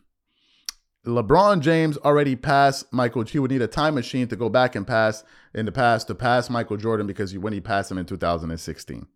[1.05, 3.23] LeBron James already passed Michael.
[3.23, 6.15] He would need a time machine to go back and pass in the past to
[6.15, 9.07] pass Michael Jordan because when he passed him in 2016.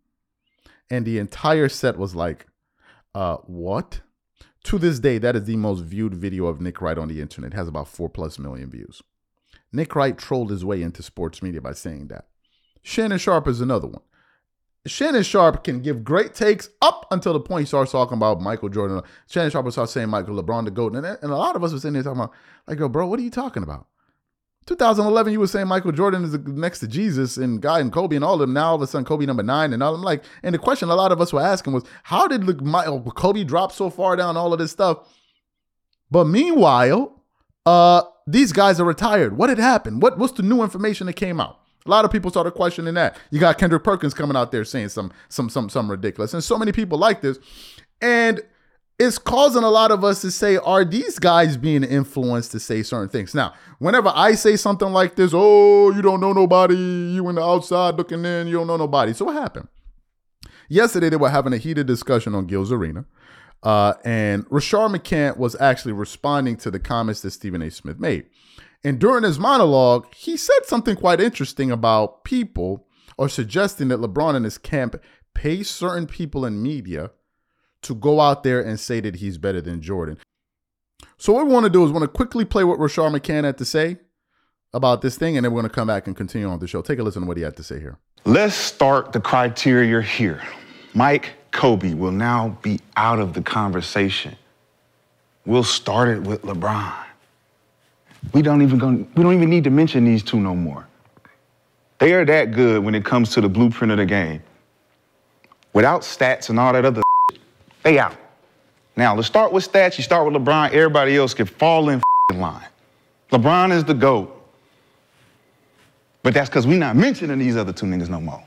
[0.90, 2.46] And the entire set was like,
[3.14, 4.00] uh, what?
[4.64, 7.52] To this day, that is the most viewed video of Nick Wright on the internet.
[7.52, 9.02] It has about four plus million views.
[9.72, 12.26] Nick Wright trolled his way into sports media by saying that.
[12.82, 14.02] Shannon Sharpe is another one.
[14.86, 18.68] Shannon Sharpe can give great takes up until the point he starts talking about Michael
[18.68, 19.00] Jordan.
[19.26, 20.94] Shannon Sharpe will start saying Michael LeBron the GOAT.
[20.94, 22.32] And, and a lot of us were sitting there talking about,
[22.66, 23.86] like, yo, bro, what are you talking about?
[24.66, 28.24] 2011, you were saying Michael Jordan is next to Jesus and Guy and Kobe and
[28.24, 28.52] all of them.
[28.52, 29.94] Now all of a sudden, Kobe number nine and all.
[29.94, 32.46] I'm like, and the question a lot of us were asking was, how did
[33.14, 35.06] Kobe drop so far down all of this stuff?
[36.10, 37.22] But meanwhile,
[37.66, 39.36] uh, these guys are retired.
[39.36, 40.00] What had happened?
[40.00, 41.58] What what's the new information that came out?
[41.86, 43.16] A lot of people started questioning that.
[43.30, 46.56] You got Kendrick Perkins coming out there saying some some some some ridiculous, and so
[46.58, 47.38] many people like this,
[48.00, 48.40] and
[48.98, 52.82] it's causing a lot of us to say, are these guys being influenced to say
[52.82, 53.34] certain things?
[53.34, 57.42] Now, whenever I say something like this, oh, you don't know nobody, you in the
[57.42, 59.12] outside looking in, you don't know nobody.
[59.12, 59.68] So what happened?
[60.68, 63.04] Yesterday they were having a heated discussion on Gil's Arena.
[63.62, 67.70] Uh, and Rashard McCants was actually responding to the comments that Stephen A.
[67.70, 68.26] Smith made.
[68.84, 74.36] And during his monologue, he said something quite interesting about people or suggesting that LeBron
[74.36, 74.96] and his camp
[75.34, 77.10] pay certain people in media
[77.82, 80.18] to go out there and say that he's better than Jordan.
[81.16, 83.58] So what we want to do is want to quickly play what Rashard McCants had
[83.58, 83.98] to say
[84.72, 86.82] about this thing, and then we're going to come back and continue on the show.
[86.82, 87.98] Take a listen to what he had to say here.
[88.24, 90.42] Let's start the criteria here.
[90.94, 94.36] Mike Kobe will now be out of the conversation.
[95.46, 96.92] We'll start it with LeBron.
[98.32, 100.86] We don't even go, we don't even need to mention these two no more.
[101.98, 104.42] They are that good when it comes to the blueprint of the game.
[105.72, 107.02] Without stats and all that other
[107.82, 108.16] they out.
[108.96, 109.98] Now, let's start with stats.
[109.98, 112.66] You start with LeBron, everybody else can fall in line.
[113.30, 114.30] LeBron is the GOAT.
[116.22, 118.42] But that's because we're not mentioning these other two niggas no more.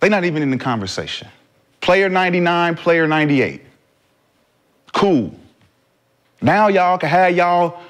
[0.00, 1.28] They're not even in the conversation.
[1.82, 3.62] Player 99, player 98.
[4.94, 5.34] Cool.
[6.40, 7.82] Now y'all can have y'all,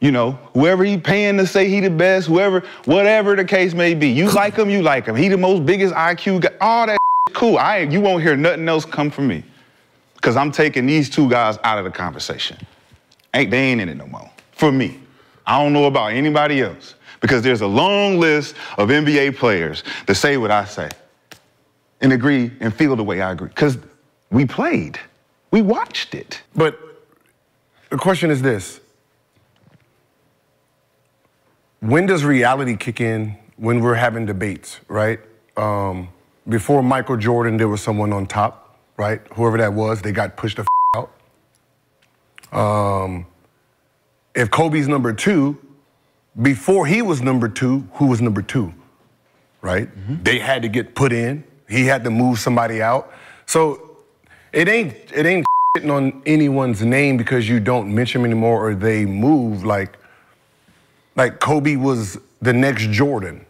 [0.00, 3.94] you know, whoever he paying to say he the best, whoever, whatever the case may
[3.94, 4.08] be.
[4.08, 5.16] You like him, you like him.
[5.16, 6.50] He the most biggest IQ guy.
[6.60, 6.98] All that
[7.32, 7.58] cool.
[7.58, 9.42] I you won't hear nothing else come from me.
[10.22, 12.56] Cause I'm taking these two guys out of the conversation.
[13.32, 14.28] Ain't they ain't in it no more.
[14.52, 15.00] For me.
[15.46, 16.94] I don't know about anybody else.
[17.20, 20.90] Because there's a long list of NBA players that say what I say
[22.00, 23.48] and agree and feel the way I agree.
[23.48, 23.78] Because
[24.30, 24.98] we played,
[25.50, 26.42] we watched it.
[26.54, 26.78] But
[27.90, 28.80] the question is this
[31.80, 35.20] When does reality kick in when we're having debates, right?
[35.56, 36.08] Um,
[36.48, 39.20] before Michael Jordan, there was someone on top, right?
[39.34, 41.10] Whoever that was, they got pushed the f-
[42.52, 42.58] out.
[42.58, 43.26] Um,
[44.34, 45.58] if Kobe's number two,
[46.40, 48.72] before he was number two, who was number two?
[49.62, 49.88] Right?
[49.88, 50.22] Mm-hmm.
[50.22, 51.44] They had to get put in.
[51.68, 53.12] He had to move somebody out.
[53.46, 53.96] So
[54.52, 55.46] it ain't it ain't
[55.84, 59.98] on anyone's name because you don't mention them anymore or they move like
[61.16, 63.44] like Kobe was the next Jordan.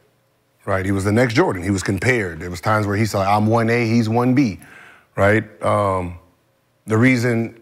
[0.64, 0.84] Right?
[0.84, 1.62] He was the next Jordan.
[1.62, 2.40] He was compared.
[2.40, 4.60] There was times where he said, I'm 1A, he's 1B.
[5.14, 5.62] Right?
[5.62, 6.18] Um,
[6.86, 7.60] the reason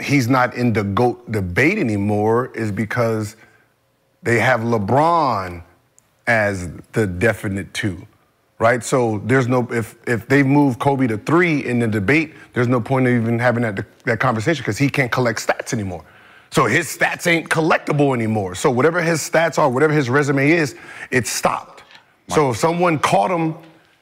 [0.00, 3.36] he's not in the GOAT debate anymore is because
[4.22, 5.62] they have LeBron
[6.26, 8.06] as the definite two,
[8.58, 8.82] right?
[8.84, 12.80] So there's no if if they move Kobe to three in the debate, there's no
[12.80, 16.04] point of even having that that conversation because he can't collect stats anymore.
[16.52, 18.54] So his stats ain't collectible anymore.
[18.54, 20.76] So whatever his stats are, whatever his resume is,
[21.10, 21.82] it's stopped.
[22.28, 23.56] So if someone caught him,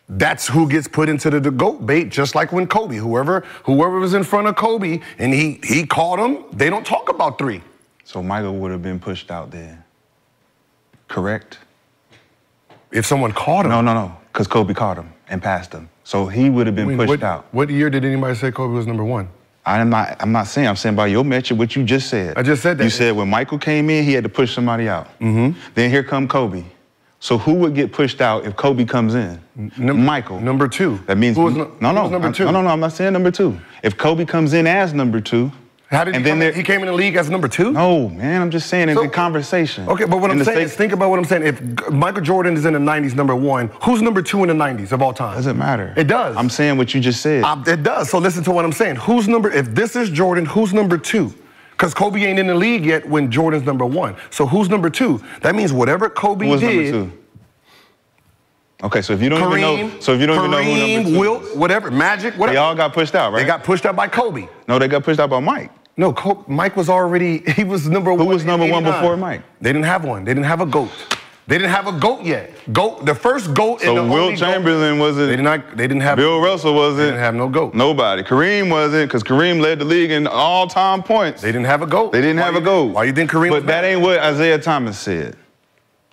[0.09, 3.99] that's who gets put into the, the goat bait, just like when Kobe, whoever whoever
[3.99, 7.63] was in front of Kobe and he he caught him, they don't talk about three.
[8.05, 9.85] So Michael would have been pushed out there
[11.11, 11.59] correct?
[12.91, 13.73] If someone caught him.
[13.73, 15.91] No, no, no, because Kobe caught him and passed him.
[16.05, 17.47] So he would have been I mean, pushed what, out.
[17.53, 19.29] What year did anybody say Kobe was number one?
[19.65, 20.17] I'm not.
[20.21, 20.69] I'm not saying.
[20.69, 22.37] I'm saying by your metric, what you just said.
[22.37, 22.85] I just said that.
[22.85, 25.07] You said when Michael came in, he had to push somebody out.
[25.21, 25.59] Mm-hmm.
[25.75, 26.65] Then here come Kobe.
[27.23, 29.39] So who would get pushed out if Kobe comes in?
[29.77, 30.41] Num- Michael.
[30.41, 30.99] Number two.
[31.07, 32.47] That means no, no, no, number two.
[32.47, 32.69] no, no, no.
[32.69, 33.61] I'm not saying number two.
[33.83, 35.53] If Kobe comes in as number two,
[35.91, 37.73] how did and he, then come, he came in the league as number two?
[37.73, 38.41] No, man.
[38.41, 39.89] I'm just saying in so, the conversation.
[39.89, 41.43] Okay, but what I'm saying is think about what I'm saying.
[41.43, 44.93] If Michael Jordan is in the 90s, number one, who's number two in the 90s
[44.93, 45.35] of all time?
[45.35, 45.93] Doesn't matter.
[45.97, 46.37] It does.
[46.37, 47.43] I'm saying what you just said.
[47.43, 48.09] Uh, it does.
[48.09, 48.97] So listen to what I'm saying.
[48.97, 49.51] Who's number?
[49.51, 51.35] If this is Jordan, who's number two?
[51.73, 54.15] Because Kobe ain't in the league yet when Jordan's number one.
[54.31, 55.21] So who's number two?
[55.41, 56.93] That means whatever Kobe who's did.
[56.93, 57.19] Number two?
[58.83, 60.63] Okay, so if you don't Kareem, even know, so if you don't Kareem, even know
[60.63, 62.55] who number two, Wilt, whatever, Magic, whatever.
[62.55, 63.41] They all got pushed out, right?
[63.41, 64.49] They got pushed out by Kobe.
[64.69, 65.71] No, they got pushed out by Mike.
[66.01, 68.27] No, Mike was already, he was number Who one.
[68.27, 69.43] Who was number one before Mike?
[69.61, 70.25] They didn't have one.
[70.25, 70.89] They didn't have a GOAT.
[71.47, 72.53] They didn't have a GOAT yet.
[72.73, 75.29] GOAT, the first GOAT so the Wilt Chamberlain GOAT, wasn't.
[75.29, 75.77] They did not.
[75.77, 76.17] They didn't have.
[76.17, 76.99] Bill Russell wasn't.
[76.99, 77.75] They didn't have no GOAT.
[77.75, 78.23] Nobody.
[78.23, 81.43] Kareem wasn't, because Kareem led the league in all-time points.
[81.43, 82.13] They didn't have a GOAT.
[82.13, 82.95] They didn't why have a GOAT.
[82.95, 83.51] Why you think Kareem?
[83.51, 85.37] But that ain't what Isiah Thomas said.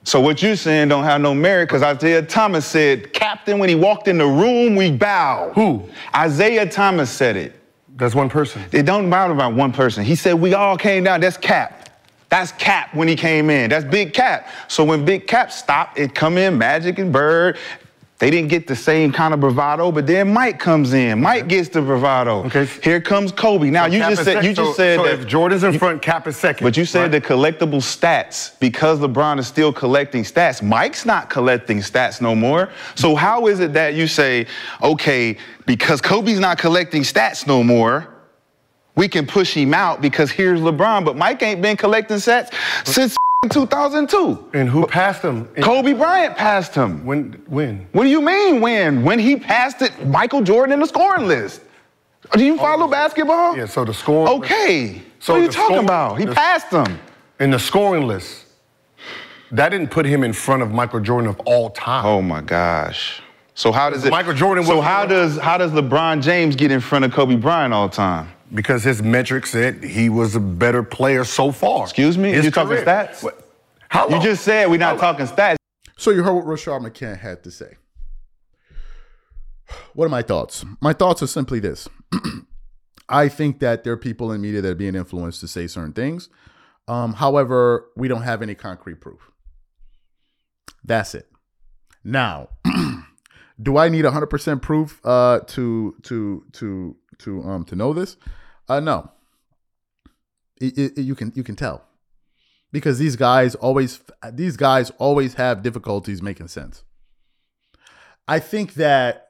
[0.04, 3.76] So what you saying don't have no merit because Isiah Thomas said, Captain, when he
[3.76, 5.54] walked in the room, we bowed.
[5.54, 5.88] Who?
[6.26, 7.54] Isiah Thomas said it.
[7.98, 8.64] That's one person.
[8.72, 10.04] It don't matter about one person.
[10.04, 11.20] He said we all came down.
[11.20, 11.90] That's Cap.
[12.30, 13.70] That's Cap when he came in.
[13.72, 14.48] That's Big Cap.
[14.68, 17.58] So when Big Cap stopped, it come in Magic and Bird.
[18.20, 21.22] They didn't get the same kind of bravado, but then Mike comes in.
[21.22, 22.46] Mike gets the bravado.
[22.46, 22.66] Okay.
[22.66, 23.70] Here comes Kobe.
[23.70, 26.02] Now so you just said you just so, said so that if Jordan's in front,
[26.02, 26.66] Cap is second.
[26.66, 27.12] But you said right?
[27.12, 30.64] the collectible stats because LeBron is still collecting stats.
[30.64, 32.70] Mike's not collecting stats no more.
[32.96, 34.48] So how is it that you say,
[34.82, 38.16] okay, because Kobe's not collecting stats no more?
[38.96, 42.52] We can push him out because here's LeBron, but Mike ain't been collecting stats
[42.84, 43.16] since
[43.50, 44.50] 2002.
[44.54, 45.46] And who passed him?
[45.62, 47.06] Kobe Bryant passed him.
[47.06, 47.34] When?
[47.48, 47.88] When?
[47.92, 49.04] What do you mean when?
[49.04, 51.62] When he passed it, Michael Jordan in the scoring list.
[52.34, 53.56] Do you follow oh, basketball?
[53.56, 54.34] Yeah, so the scoring.
[54.40, 55.02] Okay.
[55.20, 56.20] So what are you talking score- about?
[56.20, 57.00] He the- passed them.
[57.40, 58.46] In the scoring list,
[59.52, 62.06] that didn't put him in front of Michael Jordan of all time.
[62.06, 63.22] Oh my gosh.
[63.54, 64.10] So how does it?
[64.10, 67.74] Michael Jordan So how does how does LeBron James get in front of Kobe Bryant
[67.74, 68.30] all the time?
[68.54, 71.84] Because his metrics said he was a better player so far.
[71.84, 72.32] Excuse me?
[72.32, 73.22] His You talking stats?
[73.24, 73.44] What?
[73.90, 75.58] How You just said we're not talking stats.
[75.98, 77.76] So you heard what Rashard McCants had to say.
[79.94, 80.64] What are my thoughts?
[80.80, 81.90] My thoughts are simply this.
[83.10, 85.94] I think that there are people in media that are being influenced to say certain
[85.94, 86.30] things.
[86.88, 89.32] Um, however, we don't have any concrete proof.
[90.84, 91.30] That's it.
[92.04, 92.50] Now,
[93.62, 98.18] do I need 100% proof uh, to to to to um to know this?
[98.70, 99.12] Uh, no.
[100.60, 101.84] It- it- you can you can tell
[102.72, 104.00] because these guys always
[104.32, 106.84] these guys always have difficulties making sense.
[108.28, 109.30] I think that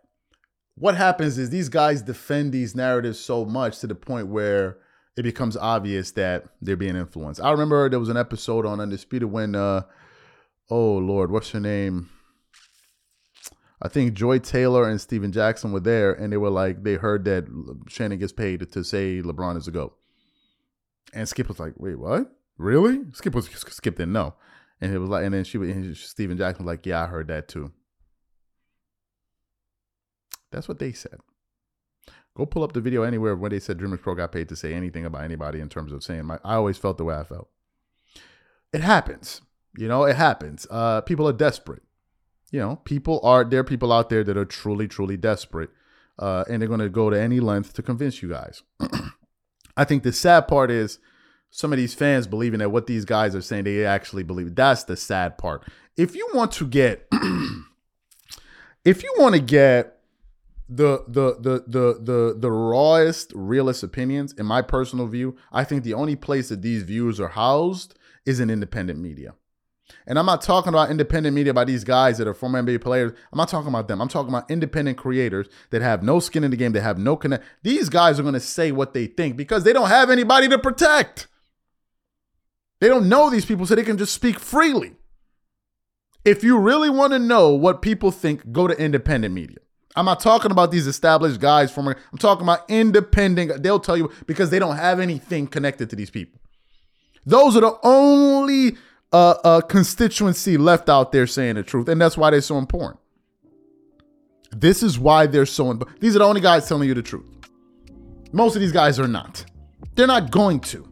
[0.76, 4.78] what happens is these guys defend these narratives so much to the point where
[5.16, 7.42] it becomes obvious that they're being influenced.
[7.42, 9.82] I remember there was an episode on Undisputed when uh
[10.70, 12.10] oh lord, what's her name?
[13.82, 17.26] I think Joy Taylor and Stephen Jackson were there and they were like they heard
[17.26, 17.46] that
[17.88, 19.96] Shannon gets paid to say LeBron is a GOAT.
[21.14, 22.36] And Skip was like, "Wait, what?
[22.58, 24.36] Really?" Skip was Skip didn't know,
[24.82, 27.30] and it was like, and then she, and Stephen Jackson was like, "Yeah, I heard
[27.30, 27.72] that too."
[30.52, 31.20] That's what they said.
[32.36, 34.74] Go pull up the video anywhere when they said Dreamers Pro got paid to say
[34.74, 36.40] anything about anybody in terms of saying my.
[36.44, 37.50] I always felt the way I felt.
[38.74, 39.42] It happens,
[39.78, 40.04] you know.
[40.04, 40.68] It happens.
[40.70, 41.84] Uh, people are desperate.
[42.52, 43.62] You know, people are there.
[43.62, 45.70] Are people out there that are truly, truly desperate,
[46.18, 48.64] uh, and they're going to go to any length to convince you guys.
[49.78, 51.00] I think the sad part is
[51.52, 54.56] some of these fans believing that what these guys are saying they actually believe.
[54.56, 55.68] That's the sad part.
[55.96, 57.08] If you want to get
[58.86, 59.98] if you want to get
[60.70, 65.84] the the the the the the rawest, realest opinions, in my personal view, I think
[65.84, 69.34] the only place that these views are housed is in independent media.
[70.06, 73.12] And I'm not talking about independent media by these guys that are former NBA players.
[73.32, 74.02] I'm not talking about them.
[74.02, 77.16] I'm talking about independent creators that have no skin in the game, that have no
[77.16, 77.44] connect.
[77.64, 80.60] These guys are going to say what they think because they don't have anybody to
[80.60, 81.28] protect.
[82.80, 84.96] They don't know these people, so they can just speak freely.
[86.24, 89.58] If you really want to know what people think, go to independent media.
[89.96, 91.88] I'm not talking about these established guys from.
[91.88, 93.64] I'm talking about independent.
[93.64, 96.40] They'll tell you because they don't have anything connected to these people.
[97.26, 98.78] Those are the only
[99.12, 103.00] uh, constituency left out there saying the truth, and that's why they're so important.
[104.52, 105.72] This is why they're so.
[105.72, 106.00] important.
[106.00, 107.30] these are the only guys telling you the truth.
[108.32, 109.46] Most of these guys are not.
[109.96, 110.88] They're not going to.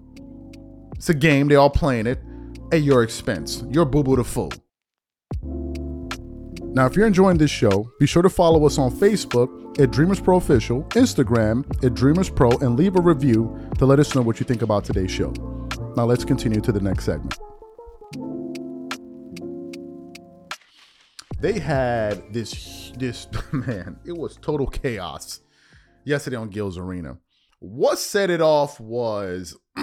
[0.95, 1.47] It's a game.
[1.47, 2.19] They're all playing it
[2.71, 3.63] at your expense.
[3.69, 4.51] You're boo boo the fool.
[6.75, 10.19] Now, if you're enjoying this show, be sure to follow us on Facebook at Dreamers
[10.19, 14.41] Pro Official, Instagram at Dreamers Pro, and leave a review to let us know what
[14.41, 15.32] you think about today's show.
[15.95, 17.44] Now, let's continue to the next segment.
[21.39, 25.41] They had this, this man, it was total chaos
[26.04, 27.17] yesterday on Gil's Arena.
[27.60, 29.58] What set it off was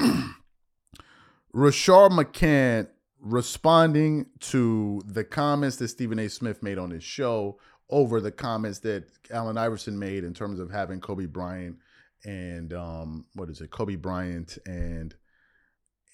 [1.54, 2.88] Rashard McCants
[3.20, 6.28] responding to the comments that Stephen A.
[6.28, 10.70] Smith made on his show over the comments that Allen Iverson made in terms of
[10.70, 11.76] having Kobe Bryant
[12.24, 15.14] and um, what is it, Kobe Bryant and,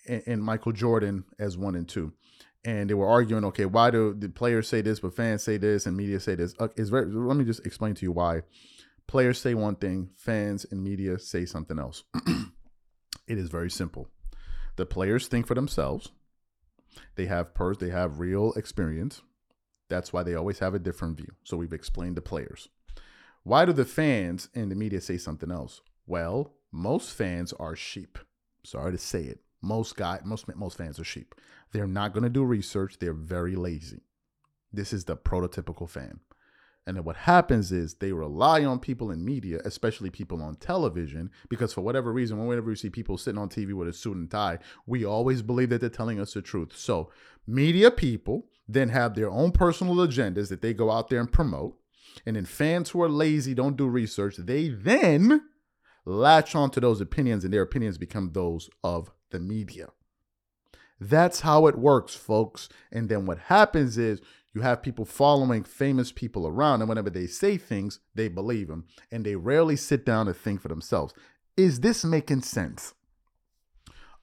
[0.06, 2.12] and and Michael Jordan as one and two,
[2.64, 3.44] and they were arguing.
[3.46, 6.54] Okay, why do the players say this, but fans say this, and media say this?
[6.58, 7.06] Uh, very.
[7.06, 8.42] Let me just explain to you why
[9.06, 12.04] players say one thing, fans and media say something else.
[13.26, 14.08] it is very simple.
[14.76, 16.10] The players think for themselves.
[17.16, 19.22] They have pers- they have real experience.
[19.88, 21.32] That's why they always have a different view.
[21.44, 22.68] So we've explained the players.
[23.42, 25.80] Why do the fans and the media say something else?
[26.06, 28.18] Well, most fans are sheep.
[28.62, 29.40] Sorry to say it.
[29.60, 31.34] Most guy most most fans are sheep.
[31.72, 32.98] They're not going to do research.
[32.98, 34.02] They're very lazy.
[34.72, 36.20] This is the prototypical fan.
[36.86, 41.30] And then what happens is they rely on people in media, especially people on television,
[41.50, 44.30] because for whatever reason, whenever we see people sitting on TV with a suit and
[44.30, 46.74] tie, we always believe that they're telling us the truth.
[46.74, 47.10] So
[47.46, 51.76] media people then have their own personal agendas that they go out there and promote.
[52.24, 55.42] And then fans who are lazy, don't do research, they then
[56.06, 59.88] latch onto those opinions and their opinions become those of the media.
[61.00, 62.68] That's how it works, folks.
[62.90, 64.20] And then what happens is
[64.54, 68.86] you have people following famous people around, and whenever they say things, they believe them,
[69.10, 71.14] and they rarely sit down and think for themselves.
[71.56, 72.94] Is this making sense?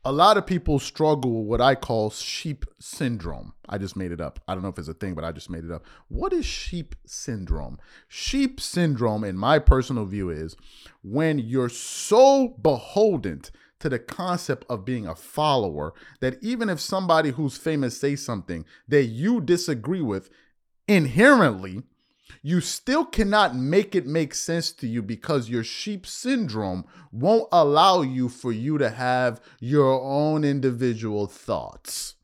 [0.08, 3.54] a lot of people struggle with what I call sheep syndrome.
[3.68, 4.40] I just made it up.
[4.48, 5.84] I don't know if it's a thing, but I just made it up.
[6.10, 7.80] What is sheep syndrome?
[8.08, 10.56] Sheep syndrome, in my personal view, is
[11.02, 13.42] when you're so beholden
[13.86, 18.66] to the concept of being a follower that even if somebody who's famous says something
[18.88, 20.32] that you disagree with
[20.88, 21.84] inherently,
[22.42, 28.02] you still cannot make it make sense to you because your sheep syndrome won't allow
[28.02, 32.16] you for you to have your own individual thoughts.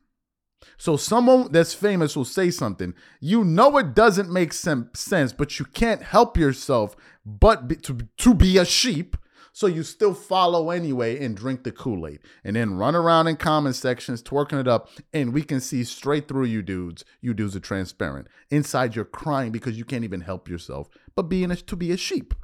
[0.76, 2.92] So someone that's famous will say something.
[3.20, 8.34] You know it doesn't make sense, but you can't help yourself but be, to, to
[8.34, 9.16] be a sheep
[9.52, 13.36] so you still follow anyway and drink the Kool Aid and then run around in
[13.36, 14.88] comment sections twerking it up.
[15.12, 17.04] And we can see straight through you dudes.
[17.20, 18.28] You dudes are transparent.
[18.50, 21.96] Inside, you're crying because you can't even help yourself, but being a, to be a
[21.96, 22.34] sheep.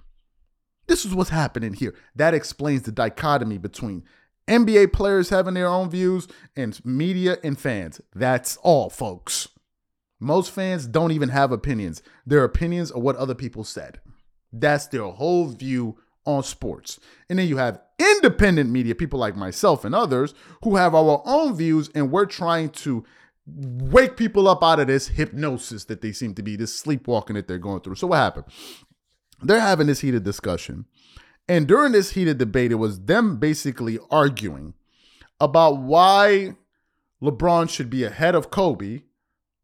[0.86, 1.94] This is what's happening here.
[2.14, 4.04] That explains the dichotomy between
[4.46, 8.00] NBA players having their own views and media and fans.
[8.14, 9.48] That's all, folks.
[10.20, 12.02] Most fans don't even have opinions.
[12.26, 14.00] Their opinions are what other people said.
[14.52, 15.98] That's their whole view
[16.28, 17.00] on sports.
[17.28, 21.56] And then you have independent media, people like myself and others, who have our own
[21.56, 23.04] views, and we're trying to
[23.46, 27.48] wake people up out of this hypnosis that they seem to be, this sleepwalking that
[27.48, 27.94] they're going through.
[27.94, 28.44] So, what happened?
[29.42, 30.84] They're having this heated discussion.
[31.48, 34.74] And during this heated debate, it was them basically arguing
[35.40, 36.56] about why
[37.22, 39.02] LeBron should be ahead of Kobe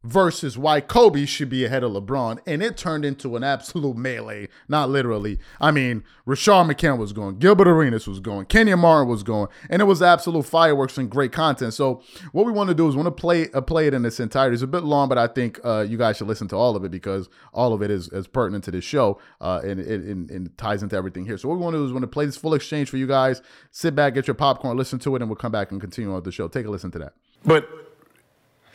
[0.05, 2.39] versus why Kobe should be ahead of LeBron.
[2.47, 5.39] And it turned into an absolute melee, not literally.
[5.61, 9.81] I mean, Rashard McCants was going, Gilbert Arenas was going, Kenyon Martin was going, and
[9.81, 11.75] it was absolute fireworks and great content.
[11.75, 12.03] So
[12.33, 14.55] what we want to do is want to play uh, play it in its entirety.
[14.55, 16.85] It's a bit long, but I think uh, you guys should listen to all of
[16.85, 20.83] it because all of it is, is pertinent to this show uh, and it ties
[20.83, 21.39] into everything here.
[21.39, 23.07] So what we want to do is want to play this full exchange for you
[23.07, 23.41] guys.
[23.71, 26.23] Sit back, get your popcorn, listen to it, and we'll come back and continue on
[26.23, 26.49] the show.
[26.49, 27.15] Take a listen to that.
[27.45, 27.69] But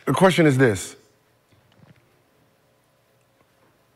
[0.06, 0.96] the question is this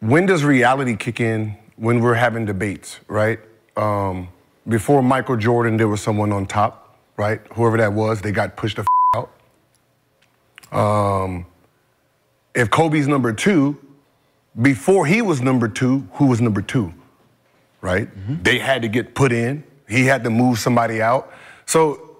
[0.04, 3.40] when does reality kick in when we're having debates, right?
[3.76, 4.28] Um,
[4.68, 7.40] before Michael Jordan, there was someone on top, right?
[7.54, 8.82] Whoever that was, they got pushed the
[9.14, 9.28] f-
[10.72, 10.78] out.
[10.78, 11.46] Um,
[12.54, 13.78] if Kobe's number two,
[14.60, 16.92] before he was number two, who was number two,
[17.80, 18.06] right?
[18.06, 18.42] Mm-hmm.
[18.42, 19.64] They had to get put in.
[19.88, 21.32] He had to move somebody out.
[21.66, 22.18] So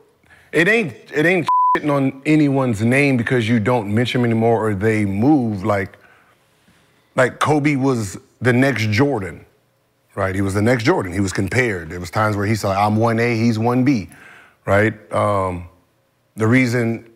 [0.52, 1.48] it ain't it ain't
[1.84, 5.64] on anyone's name because you don't mention them anymore or they move.
[5.64, 5.98] Like
[7.16, 9.44] like Kobe was the next Jordan,
[10.14, 10.34] right?
[10.34, 11.12] He was the next Jordan.
[11.12, 11.90] He was compared.
[11.90, 14.08] There was times where he said, "I'm one A, he's one B,"
[14.66, 14.94] right?
[15.12, 15.68] Um,
[16.36, 17.10] the reason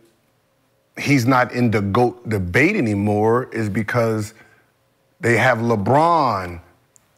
[0.98, 4.34] he's not in the goat debate anymore is because
[5.20, 6.60] they have LeBron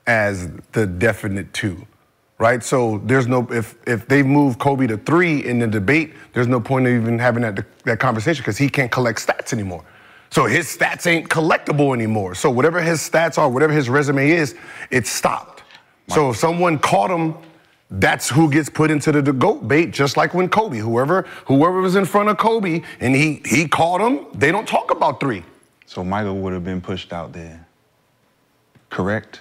[0.07, 1.87] as the definite two,
[2.39, 2.63] right?
[2.63, 6.61] So there's no if if they move Kobe to three in the debate, there's no
[6.61, 9.85] point of even having that that conversation because he can't collect stats anymore.
[10.31, 12.35] So his stats ain't collectible anymore.
[12.35, 14.55] So whatever his stats are, whatever his resume is,
[14.91, 15.65] it's stopped.
[16.09, 17.37] So if someone caught him,
[17.91, 21.81] that's who gets put into the, the goat bait, just like when Kobe, whoever whoever
[21.81, 25.43] was in front of Kobe and he he caught him, they don't talk about three.
[25.87, 27.67] So Michael would have been pushed out there.
[28.91, 29.41] Correct?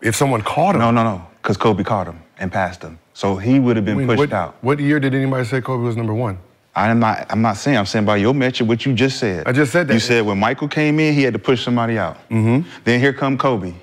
[0.00, 0.80] If someone caught him.
[0.80, 1.26] No, no, no.
[1.42, 2.98] Because Kobe caught him and passed him.
[3.14, 4.56] So he would have been I mean, pushed what, out.
[4.60, 6.38] What year did anybody say Kobe was number one?
[6.78, 7.26] I'm not.
[7.30, 7.76] I'm not saying.
[7.76, 9.46] I'm saying by your metric, what you just said.
[9.46, 9.94] I just said that.
[9.94, 12.16] You said when Michael came in, he had to push somebody out.
[12.28, 12.68] Mm-hmm.
[12.84, 13.74] Then here come Kobe.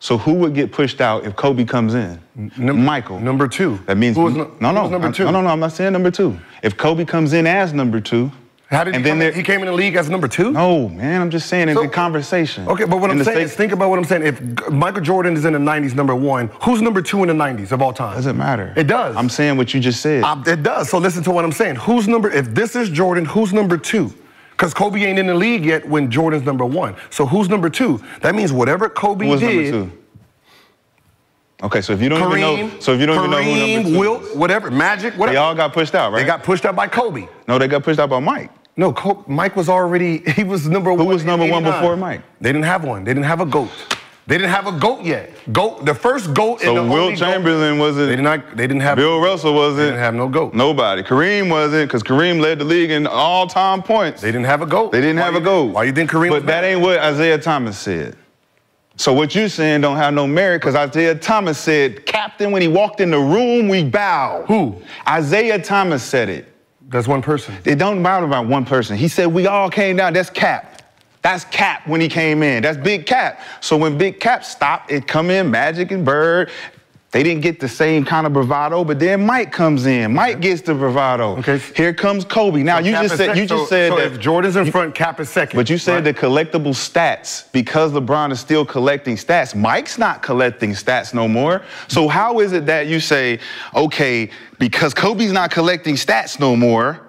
[0.00, 2.20] So who would get pushed out if Kobe comes in?
[2.56, 3.18] Number, Michael.
[3.18, 3.78] Number two.
[3.86, 4.88] That means who was, no, no, no.
[4.88, 5.24] number two?
[5.24, 5.48] No, no, no.
[5.48, 6.38] I'm not saying number two.
[6.62, 8.30] If Kobe comes in as number two,
[8.70, 9.32] how did he come in?
[9.34, 10.52] He came in the league as number two?
[10.52, 11.22] No, man.
[11.22, 12.68] I'm just saying in so, the conversation.
[12.68, 14.22] Okay, but what I'm saying is think about what I'm saying.
[14.22, 17.72] If Michael Jordan is in the 90s, number one, who's number two in the 90s
[17.72, 18.14] of all time?
[18.14, 18.74] Doesn't matter.
[18.76, 19.16] It does.
[19.16, 20.22] I'm saying what you just said.
[20.22, 20.90] Uh, it does.
[20.90, 21.76] So listen to what I'm saying.
[21.76, 24.12] Who's number, if this is Jordan, who's number two?
[24.50, 26.94] Because Kobe ain't in the league yet when Jordan's number one.
[27.08, 28.02] So who's number two?
[28.20, 29.72] That means whatever Kobe who did.
[29.72, 29.98] Number two?
[31.60, 33.42] Okay, so if you don't Kareem, even know, so if you don't Kareem, even know
[33.42, 35.32] who number two, Wilt, whatever, Magic, whatever.
[35.32, 36.20] They all got pushed out, right?
[36.20, 37.26] They got pushed out by Kobe.
[37.48, 38.50] No, they got pushed out by Mike.
[38.78, 41.06] No, Mike was already, he was number Who one.
[41.06, 42.22] Who was number one before Mike?
[42.40, 43.02] They didn't have one.
[43.02, 43.70] They didn't have a GOAT.
[44.28, 45.32] They didn't have a GOAT yet.
[45.52, 48.08] GOAT, the first GOAT so and the Wilt Chamberlain wasn't.
[48.08, 48.96] They did not, they didn't have.
[48.96, 49.78] Bill Russell wasn't.
[49.78, 50.54] They didn't have no GOAT.
[50.54, 51.02] Nobody.
[51.02, 54.22] Kareem wasn't, because Kareem led the league in all-time points.
[54.22, 54.92] They didn't have a GOAT.
[54.92, 55.72] They didn't why have a GOAT.
[55.72, 58.16] Why you think Kareem But that ain't what Isiah Thomas said.
[58.94, 62.68] So what you saying don't have no merit because Isiah Thomas said, Captain, when he
[62.68, 64.44] walked in the room, we bow.
[64.46, 64.80] Who?
[65.10, 66.47] Isiah Thomas said it.
[66.88, 67.54] That's one person.
[67.64, 68.96] It don't matter about one person.
[68.96, 70.14] He said we all came down.
[70.14, 70.82] That's Cap.
[71.20, 72.62] That's Cap when he came in.
[72.62, 73.40] That's Big Cap.
[73.60, 76.50] So when Big Cap stopped, it come in Magic and Bird.
[77.10, 80.12] They didn't get the same kind of bravado, but then Mike comes in.
[80.12, 81.38] Mike gets the bravado.
[81.38, 81.58] Okay.
[81.74, 82.62] Here comes Kobe.
[82.62, 85.18] Now you just said you just so- said so that if Jordan's in front, Cap
[85.18, 85.56] is second.
[85.56, 86.04] But you said right?
[86.04, 91.62] the collectible stats, because LeBron is still collecting stats, Mike's not collecting stats no more.
[91.88, 93.40] So how is it that you say,
[93.74, 94.28] okay,
[94.58, 97.00] because Kobe's not collecting stats no more,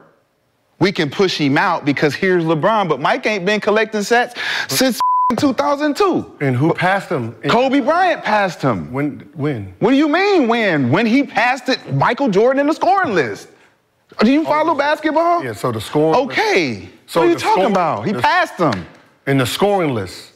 [0.79, 4.37] we can push him out because here's LeBron, but Mike ain't been collecting stats
[4.69, 5.01] since
[5.37, 6.37] 2002.
[6.41, 7.33] And who passed him?
[7.49, 8.91] Kobe Bryant passed him.
[8.91, 9.29] When?
[9.33, 9.75] When?
[9.77, 10.89] What do you mean when?
[10.89, 13.47] When he passed it, Michael Jordan in the scoring list.
[14.23, 14.77] Do you follow oh.
[14.77, 15.43] basketball?
[15.43, 15.53] Yeah.
[15.53, 16.15] So the score.
[16.15, 16.89] Okay.
[17.05, 18.05] So what are you talking score- about?
[18.07, 18.87] He the- passed him.
[19.27, 20.31] In the scoring list,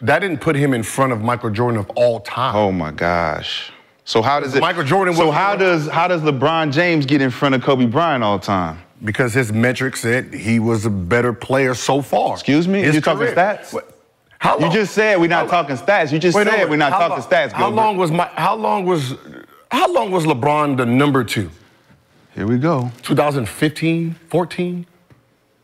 [0.00, 2.56] that didn't put him in front of Michael Jordan of all time.
[2.56, 3.70] Oh my gosh.
[4.04, 4.60] So how does it?
[4.60, 8.24] Michael Jordan So how does how does LeBron James get in front of Kobe Bryant
[8.24, 8.78] all the time?
[9.04, 12.34] Because his metrics said he was a better player so far.
[12.34, 12.82] Excuse me?
[12.82, 13.72] His You talking stats?
[13.72, 13.88] What-
[14.38, 16.12] How You just said we're not talking stats.
[16.12, 17.52] You just Wait, said wait, we're not talking long- stats.
[17.52, 18.26] How long was my?
[18.34, 19.14] How long was?
[19.70, 21.50] How long was LeBron the number two?
[22.34, 22.90] Here we go.
[23.02, 24.86] 2015, 14?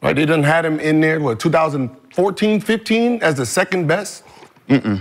[0.03, 0.15] Right?
[0.15, 4.23] They done had him in there, what, 2014, 15 as the second best?
[4.69, 5.01] Mm-mm.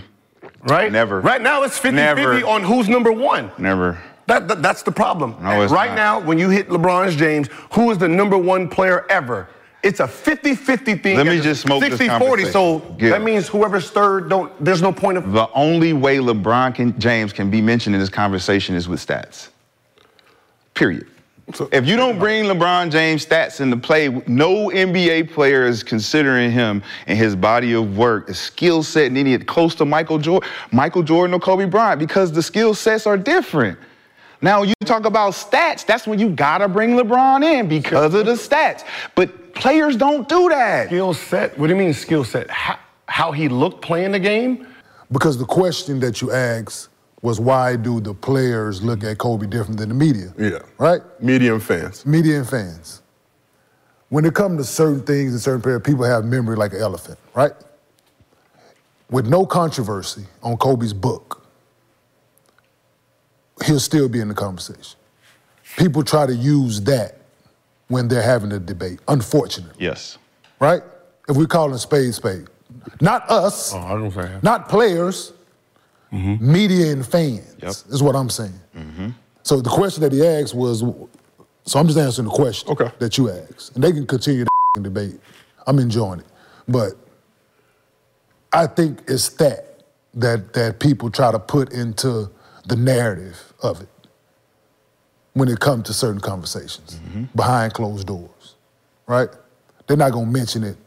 [0.64, 0.92] Right?
[0.92, 1.22] Never.
[1.22, 2.34] Right now it's 50 Never.
[2.34, 3.52] 50 on who's number one.
[3.58, 4.02] Never.
[4.28, 5.36] That, that- that's the problem.
[5.42, 5.96] No, right not.
[5.96, 9.48] now, when you hit LeBron James, who is the number one player ever?
[9.84, 11.18] It's a 50-50 thing.
[11.18, 12.80] Let me just smoke this 60-40, so.
[12.98, 13.12] Gil.
[13.12, 14.52] that means whoever's third, don't.
[14.64, 18.10] there's no point of The only way LeBron can, James can be mentioned in this
[18.10, 19.50] conversation is with stats.
[20.74, 21.08] Period.
[21.54, 26.52] So, if you don't bring LeBron James stats into play, no NBA player is considering
[26.52, 30.50] him and his body of work, his skill set, and any close to Michael Jordan,
[30.74, 33.80] Michael Jordan or Kobe Bryant because the skill sets are different.
[34.42, 38.34] Now you talk about stats, that's when you gotta bring LeBron in because of the
[38.34, 38.84] stats.
[39.16, 40.88] But players don't do that.
[40.88, 41.58] skill set.
[41.58, 42.50] What do you mean skill set?
[42.50, 42.78] How,
[43.08, 44.68] how he looked playing the game?
[45.12, 46.90] Because the question that you asked
[47.22, 50.34] was why do the players look at Kobe different than the media?
[50.38, 50.60] Yeah.
[50.78, 51.02] Right?
[51.22, 52.06] Medium fans.
[52.06, 53.02] Media and fans.
[54.10, 57.18] When it comes to certain things and certain players, people have memory like an elephant,
[57.34, 57.52] right?
[59.10, 61.37] With no controversy on Kobe's book,
[63.66, 64.98] he'll still be in the conversation.
[65.78, 67.18] People try to use that
[67.88, 70.18] when they're having a debate, unfortunately, Yes.
[70.60, 70.82] right?
[71.30, 72.48] If we call it spade spade.
[73.02, 74.40] Not us, Oh, I don't say.
[74.42, 75.34] not players,
[76.12, 76.52] mm-hmm.
[76.52, 77.94] media and fans Yep.
[77.94, 78.60] is what I'm saying.
[78.76, 79.10] Mm-hmm.
[79.44, 82.92] So the question that he asked was, so I'm just answering the question Okay.
[83.00, 84.46] that you asked, and they can continue
[84.76, 85.20] the debate.
[85.66, 86.26] I'm enjoying it,
[86.68, 86.94] but
[88.54, 89.84] I think it's that
[90.16, 92.30] that that people try to put into
[92.68, 93.90] the narrative of it
[95.34, 97.00] when it comes to certain conversations
[97.36, 98.56] behind closed doors,
[99.08, 99.30] right?
[99.88, 100.78] They're not gonna mention it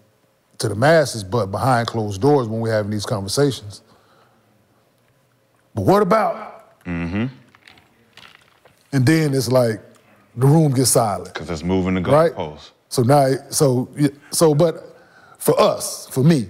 [0.58, 3.82] to the masses, but behind closed doors when we're having these conversations.
[5.74, 6.84] But what about?
[6.84, 7.30] Mhm.
[8.92, 9.80] And then it's like
[10.36, 12.34] the room gets silent, Because it's moving the right?
[12.34, 12.70] goalposts.
[12.88, 13.88] So now, so
[14.32, 14.96] so, but
[15.38, 16.48] for us, for me,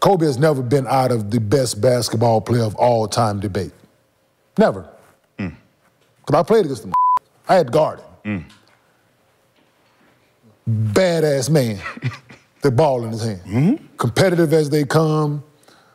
[0.00, 3.72] Kobe has never been out of the best basketball player of all time debate.
[4.58, 4.88] Never.
[5.36, 5.54] Because
[6.34, 6.92] I played against him.
[7.48, 8.04] I had guarded.
[10.68, 11.80] Badass man.
[12.62, 13.88] the ball in his hand.
[13.98, 15.42] Competitive as they come,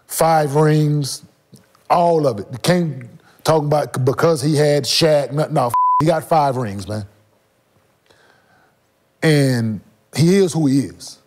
[0.07, 1.23] five rings,
[1.89, 2.47] all of it.
[2.63, 3.07] Can't
[3.43, 5.31] talk about because he had Shaq.
[5.31, 7.05] No, no he got five rings, man.
[9.23, 9.81] And
[10.15, 11.17] he is who he is.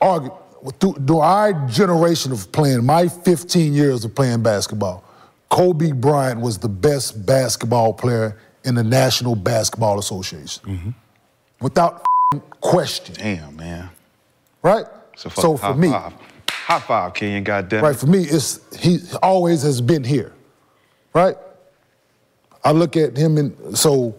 [0.00, 0.36] Argu-
[0.78, 5.02] through, through our generation of playing, my 15 years of playing basketball,
[5.50, 10.62] Kobe Bryant was the best basketball player in the National Basketball Association.
[10.64, 10.90] Mm-hmm.
[11.60, 12.04] Without
[12.60, 13.90] question, Damn, man.
[14.62, 14.86] right?
[15.16, 16.14] So, so for me, five.
[16.48, 17.44] high five, Kenyon.
[17.44, 17.82] Goddamn.
[17.84, 17.96] right?
[17.96, 20.32] For me, it's he always has been here,
[21.12, 21.36] right?
[22.64, 24.14] I look at him and so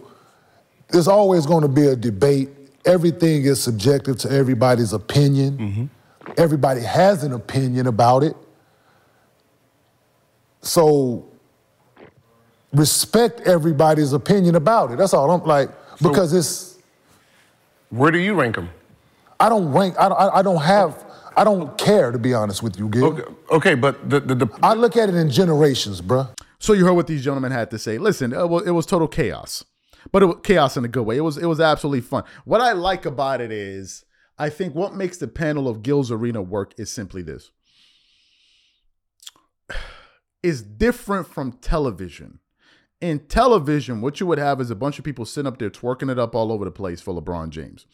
[0.88, 2.50] there's always going to be a debate.
[2.84, 5.58] Everything is subjective to everybody's opinion.
[5.58, 6.32] Mm-hmm.
[6.36, 8.36] Everybody has an opinion about it.
[10.62, 11.28] So
[12.72, 14.98] respect everybody's opinion about it.
[14.98, 16.78] That's all I'm like because it's
[17.90, 18.70] Where do you rank him?
[19.38, 19.96] I don't rank.
[19.98, 21.04] I don't, I I don't have.
[21.36, 23.04] I don't care to be honest with you, Gil.
[23.04, 26.28] Okay, okay but the, the, the I look at it in generations, bruh.
[26.58, 27.98] So you heard what these gentlemen had to say.
[27.98, 29.64] Listen, uh, it was, it was total chaos,
[30.12, 31.16] but it was chaos in a good way.
[31.16, 32.24] It was it was absolutely fun.
[32.44, 34.04] What I like about it is,
[34.38, 37.50] I think what makes the panel of Gil's Arena work is simply this:
[40.42, 42.40] is different from television.
[43.00, 46.10] In television, what you would have is a bunch of people sitting up there twerking
[46.10, 47.86] it up all over the place for LeBron James.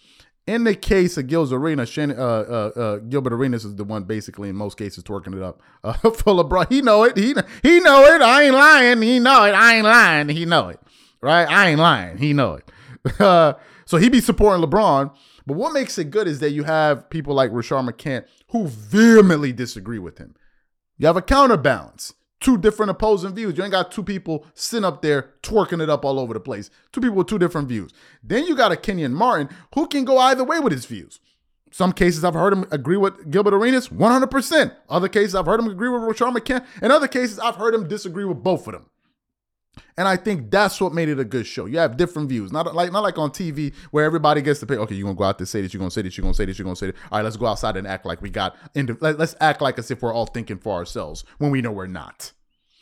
[0.47, 4.05] In the case of Gil's Arena, Shannon, uh, uh, uh, Gilbert Arenas is the one
[4.05, 6.71] basically in most cases twerking it up uh, for LeBron.
[6.71, 7.17] He know it.
[7.17, 8.23] He he know it.
[8.23, 9.03] I ain't lying.
[9.03, 9.53] He know it.
[9.53, 10.29] I ain't lying.
[10.31, 10.81] He know it.
[11.21, 11.45] Right?
[11.49, 12.19] I ain't lying.
[12.19, 12.71] He know it.
[13.21, 13.55] Uh,
[13.87, 15.11] so he be supporting LeBron.
[15.47, 19.51] But what makes it good is that you have people like Rashard McCants who vehemently
[19.51, 20.35] disagree with him.
[20.99, 22.13] You have a counterbalance.
[22.41, 23.57] Two different opposing views.
[23.57, 26.71] You ain't got two people sitting up there twerking it up all over the place.
[26.93, 27.93] Two people with two different views.
[28.23, 31.19] Then you got a Kenyon Martin who can go either way with his views.
[31.71, 34.73] Some cases I've heard him agree with Gilbert Arenas 100%.
[34.89, 36.65] Other cases I've heard him agree with Rashard McCants.
[36.83, 38.87] In other cases I've heard him disagree with both of them.
[39.99, 41.67] And I think that's what made it a good show.
[41.67, 44.79] You have different views, not like not like on TV where everybody gets to pick.
[44.79, 46.45] Okay, you're gonna go out there say this, you're gonna say this, you're gonna say
[46.45, 46.97] this, you're gonna say this.
[47.11, 48.57] All right, let's go outside and act like we got.
[48.77, 51.89] Into, let's act like as if we're all thinking for ourselves when we know we're
[51.89, 52.31] not.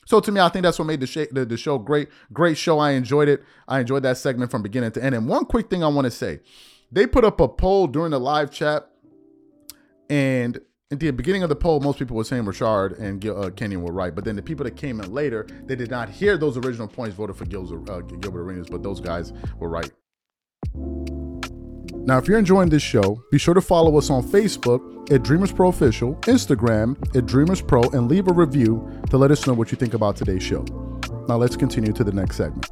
[0.05, 2.11] So to me, I think that's what made the, sh- the, the show great.
[2.35, 2.79] Great show.
[2.79, 3.43] I enjoyed it.
[3.67, 5.15] I enjoyed that segment from beginning to end.
[5.15, 6.41] And one quick thing I want to say,
[6.93, 8.91] they put up a poll during the live chat,
[10.11, 10.61] and
[10.91, 13.93] at the beginning of the poll, most people were saying Richard and uh, Kenyon were
[13.93, 16.87] right, but then the people that came in later, they did not hear those original
[16.87, 19.91] points, voted for Gil's, uh, Gilbert Arenas, but those guys were right.
[22.07, 25.51] Now, if you're enjoying this show, be sure to follow us on Facebook at Dreamers
[25.51, 29.73] Pro Official, Instagram at Dreamers Pro, and leave a review to let us know what
[29.73, 30.65] you think about today's show.
[31.29, 32.71] Now, let's continue to the next segment.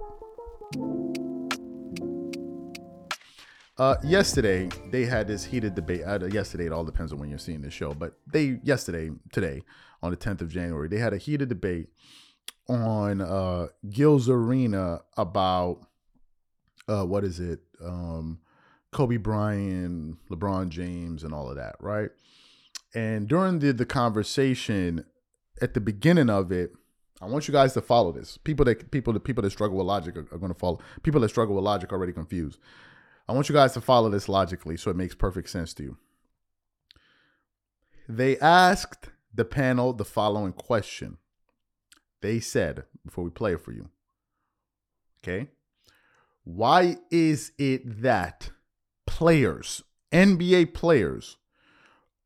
[3.76, 6.02] Uh, yesterday they had this heated debate.
[6.06, 9.62] Uh, yesterday, it all depends on when you're seeing this show, but they yesterday, today,
[10.02, 11.88] on the 10th of January, they had a heated debate
[12.68, 15.80] on uh, Gil's Arena about
[16.88, 18.38] uh, what is it, um,
[18.92, 22.10] Kobe Bryant, LeBron James, and all of that, right?
[22.94, 25.04] And during the the conversation,
[25.60, 26.72] at the beginning of it,
[27.20, 28.38] I want you guys to follow this.
[28.38, 30.78] People that people the people that struggle with logic are, are going to follow.
[31.02, 32.58] People that struggle with logic are already confused.
[33.26, 35.96] I want you guys to follow this logically so it makes perfect sense to you.
[38.08, 41.16] They asked the panel the following question.
[42.20, 43.88] They said, before we play it for you,
[45.22, 45.48] okay,
[46.44, 48.50] why is it that
[49.06, 51.38] players, NBA players,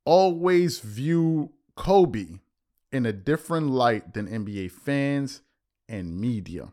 [0.04, 2.40] always view Kobe
[2.90, 5.42] in a different light than NBA fans
[5.88, 6.72] and media?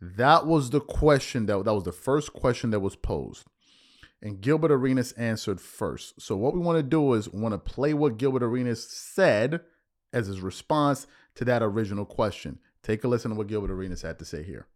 [0.00, 3.44] That was the question that that was the first question that was posed.
[4.22, 6.20] And Gilbert Arenas answered first.
[6.20, 9.60] So what we want to do is want to play what Gilbert Arenas said
[10.12, 12.58] as his response to that original question.
[12.82, 14.66] Take a listen to what Gilbert Arenas had to say here.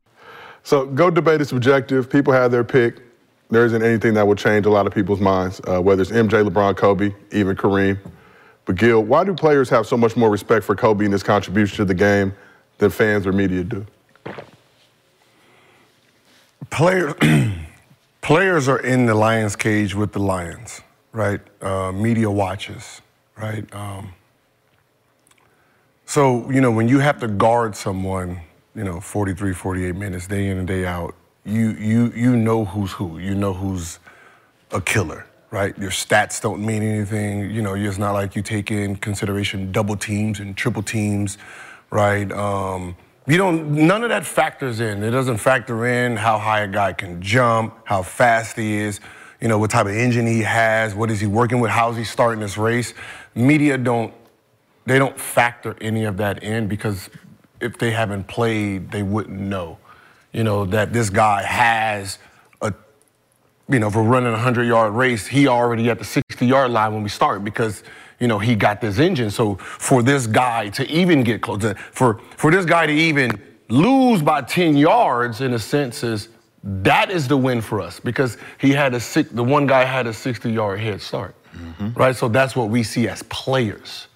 [0.63, 2.09] So go debate is subjective.
[2.09, 3.03] People have their pick.
[3.51, 6.49] There isn't anything that will change a lot of people's minds, uh, whether it's MJ,
[6.49, 7.99] LeBron, Kobe, even Kareem.
[8.65, 11.77] But Gil, why do players have so much more respect for Kobe and his contribution
[11.79, 12.33] to the game
[12.79, 13.85] than fans or media do?
[16.73, 17.13] Players,
[18.23, 20.81] players are in the lion's cage with the lions,
[21.13, 21.41] right?
[21.61, 23.03] Uh, media watches,
[23.37, 23.63] right?
[23.75, 24.15] Um,
[26.07, 28.41] so, you know, when you have to guard someone,
[28.75, 31.15] you know, 43, 48 minutes, day in and day out,
[31.45, 33.19] you, you, you know who's who.
[33.19, 33.99] You know who's
[34.71, 35.77] a killer, right?
[35.77, 37.51] Your stats don't mean anything.
[37.51, 41.37] You know, it's not like you take in consideration double teams and triple teams,
[41.91, 42.33] right?
[42.33, 42.97] Um,
[43.27, 45.03] you don't, none of that factors in.
[45.03, 49.01] It doesn't factor in how high a guy can jump, how fast he is,
[49.41, 52.05] you know, what type of engine he has, what is he working with, how's he
[52.05, 52.95] starting this race.
[53.35, 54.13] Media don't,
[54.87, 57.11] they don't factor any of that in because
[57.61, 59.79] if they haven't played, they wouldn't know,
[60.33, 62.19] you know, that this guy has
[62.61, 62.75] a,
[63.69, 66.73] you know, if we're running a 100 yard race, he already at the 60 yard
[66.73, 67.85] line when we start because
[68.23, 69.33] you know, he got this engine.
[69.33, 73.33] So for this guy to even get close, to, for for this guy to even
[73.69, 76.29] lose by 10 yards, in a sense, is
[76.63, 80.07] that is the win for us because he had a six, the one guy had
[80.07, 81.93] a 60 yard head start, mm-hmm.
[81.95, 82.15] right?
[82.15, 84.07] So that's what we see as players,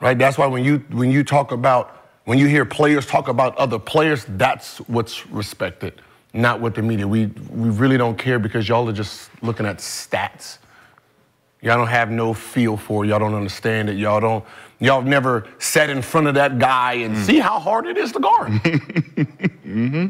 [0.00, 0.16] right?
[0.16, 3.80] That's why when you when you talk about when you hear players talk about other
[3.80, 6.00] players, that's what's respected,
[6.32, 7.08] not what the media.
[7.08, 10.58] We we really don't care because y'all are just looking at stats.
[11.62, 13.08] Y'all don't have no feel for it.
[13.08, 13.96] Y'all don't understand it.
[13.96, 14.44] Y'all don't,
[14.78, 17.24] y'all never sat in front of that guy and mm.
[17.24, 18.50] see how hard it is to guard.
[18.52, 20.06] mm-hmm.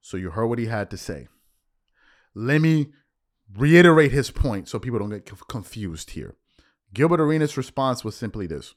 [0.00, 1.28] So you heard what he had to say.
[2.34, 2.88] Let me
[3.56, 6.34] reiterate his point so people don't get confused here.
[6.92, 8.74] Gilbert Arenas' response was simply this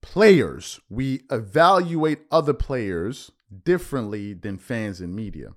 [0.00, 3.30] Players, we evaluate other players
[3.64, 5.50] differently than fans and media.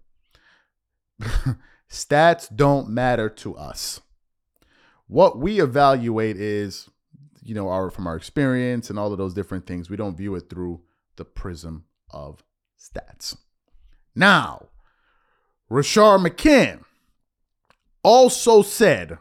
[1.89, 4.01] Stats don't matter to us.
[5.07, 6.89] What we evaluate is,
[7.43, 9.89] you know, our from our experience and all of those different things.
[9.89, 10.81] We don't view it through
[11.15, 12.43] the prism of
[12.79, 13.37] stats.
[14.15, 14.69] Now,
[15.69, 16.83] Rashard McCants
[18.03, 19.17] also said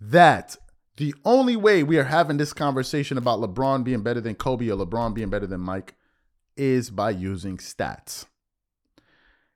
[0.00, 0.56] that
[0.96, 4.76] the only way we are having this conversation about LeBron being better than Kobe or
[4.76, 5.94] LeBron being better than Mike
[6.56, 8.26] is by using stats.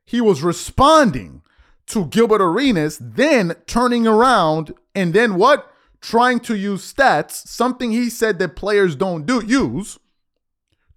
[0.05, 1.43] He was responding
[1.91, 5.73] to Gilbert Arenas, then turning around and then what?
[6.01, 9.99] Trying to use stats, something he said that players don't do use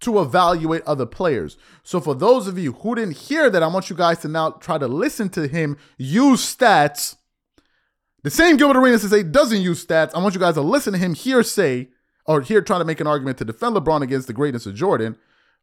[0.00, 1.56] to evaluate other players.
[1.82, 4.50] So for those of you who didn't hear that, I want you guys to now
[4.52, 7.16] try to listen to him use stats.
[8.22, 10.14] The same Gilbert Arenas to say doesn't use stats.
[10.14, 11.88] I want you guys to listen to him here say
[12.26, 15.16] or here trying to make an argument to defend LeBron against the greatness of Jordan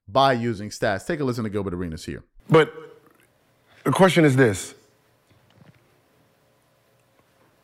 [0.07, 1.05] by using stats.
[1.05, 2.23] Take a listen to Gilbert Arenas here.
[2.49, 2.73] But
[3.84, 4.75] the question is this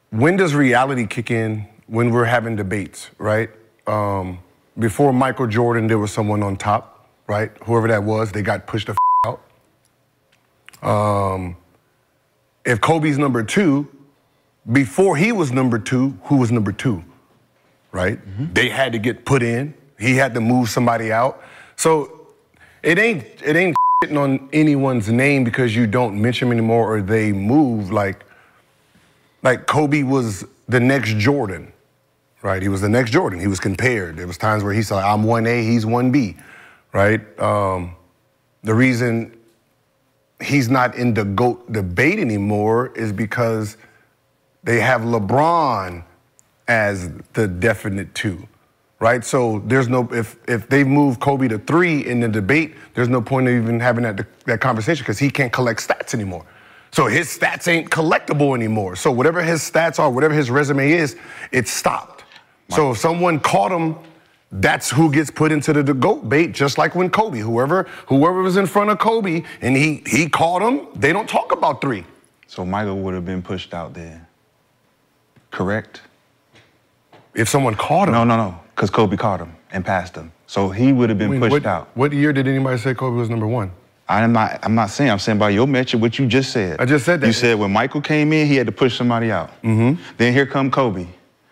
[0.09, 3.49] When does reality kick in when we're having debates, right?
[3.85, 4.39] Um,
[4.79, 7.51] before Michael Jordan, there was someone on top, right?
[7.63, 8.95] Whoever that was, they got pushed the
[9.25, 9.37] f-
[10.83, 10.87] out.
[10.87, 11.57] Um,
[12.65, 13.87] if Kobe's number two,
[14.71, 17.03] before he was number two, who was number two?
[17.91, 18.19] Right?
[18.53, 19.73] They had to get put in.
[19.97, 21.41] He had to move somebody out.
[21.77, 22.27] So
[22.83, 23.75] it ain't it ain't
[24.15, 28.23] on anyone's name because you don't mention them anymore or they move like
[29.47, 31.71] like Kobe was the next Jordan,
[32.41, 32.61] right?
[32.61, 33.39] He was the next Jordan.
[33.39, 34.17] He was compared.
[34.17, 36.35] There was times where he said, "I'm 1A, he's 1B,"
[36.91, 37.21] right?
[37.39, 37.95] Um,
[38.63, 39.37] the reason
[40.43, 43.77] he's not in the goat debate anymore is because
[44.65, 46.03] they have LeBron
[46.67, 48.45] as the definite two,
[48.99, 49.23] right?
[49.23, 53.21] So there's no if if they move Kobe to three in the debate, there's no
[53.21, 56.45] point of even having that that conversation because he can't collect stats anymore.
[56.91, 58.95] So his stats ain't collectible anymore.
[58.95, 61.15] So whatever his stats are, whatever his resume is,
[61.51, 62.23] it's stopped.
[62.69, 63.95] So if someone caught him,
[64.51, 68.57] that's who gets put into the, goat bait, just like when Kobe, whoever whoever was
[68.57, 72.05] in front of Kobe and he he caught him, they don't talk about three.
[72.47, 74.27] So Michael would have been pushed out there.
[75.51, 76.01] Correct?
[77.33, 78.13] If someone caught him.
[78.13, 78.59] No, no, no.
[78.75, 80.31] Because Kobe caught him and passed him.
[80.45, 81.89] So he would have been When- pushed what, out.
[81.95, 83.71] What year did anybody say Kobe was number one?
[84.09, 84.59] I'm not.
[84.63, 85.11] I'm not saying.
[85.11, 86.79] I'm saying by your metric, what you just said.
[86.79, 87.27] I just said that.
[87.27, 89.49] You said when Michael came in, he had to push somebody out.
[89.61, 90.01] Mm-hmm.
[90.17, 91.07] Then here come Kobe.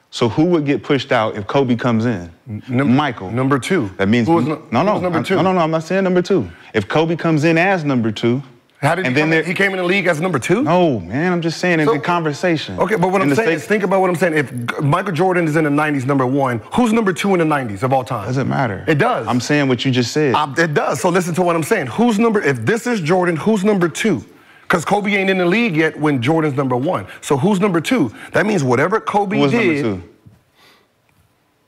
[0.09, 2.31] So who would get pushed out if Kobe comes in?
[2.69, 3.31] Num- Michael.
[3.31, 3.89] Number two.
[3.97, 5.35] That means Who was no, no, no, number two?
[5.35, 5.59] No, no, no.
[5.59, 6.49] I'm not saying number two.
[6.73, 8.41] If Kobe comes in as number two,
[8.81, 9.45] How did and come then in?
[9.45, 10.61] He came in the league as number two?
[10.63, 11.31] No, man.
[11.31, 12.77] I'm just saying in the conversation.
[12.79, 14.33] Okay, but what In I'm saying state- is think about what I'm saying.
[14.33, 17.83] If Michael Jordan is in the 90s, number one, who's number two in the 90s
[17.83, 18.25] of all time?
[18.27, 18.83] doesn't matter.
[18.87, 19.27] It does.
[19.27, 20.35] I'm saying what you just said.
[20.35, 20.99] Uh, it does.
[21.01, 21.87] So listen to what I'm saying.
[21.87, 24.23] Who's number, if this is Jordan, who's number two?
[24.63, 27.07] Because Kobe ain't in the league yet when Jordan's number one.
[27.21, 28.11] So who's number two?
[28.33, 29.83] That means whatever Kobe Who was did.
[29.85, 30.09] number two?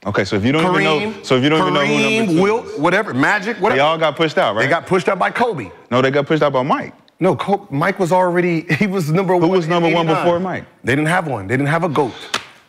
[0.06, 2.28] Okay, so if you don't even know, so if you don't even know who Kareem,
[2.28, 3.78] number Wilt, is, whatever, Magic, whatever.
[3.78, 4.64] they all got pushed out, right?
[4.64, 5.72] They got pushed out by Kobe.
[5.92, 6.94] no, they got pushed out by Mike.
[7.20, 9.42] No, Kobe, Mike was already, he was number one.
[9.42, 10.66] Who was number one before Mike?
[10.84, 11.48] They didn't have one.
[11.48, 12.14] They didn't have a GOAT.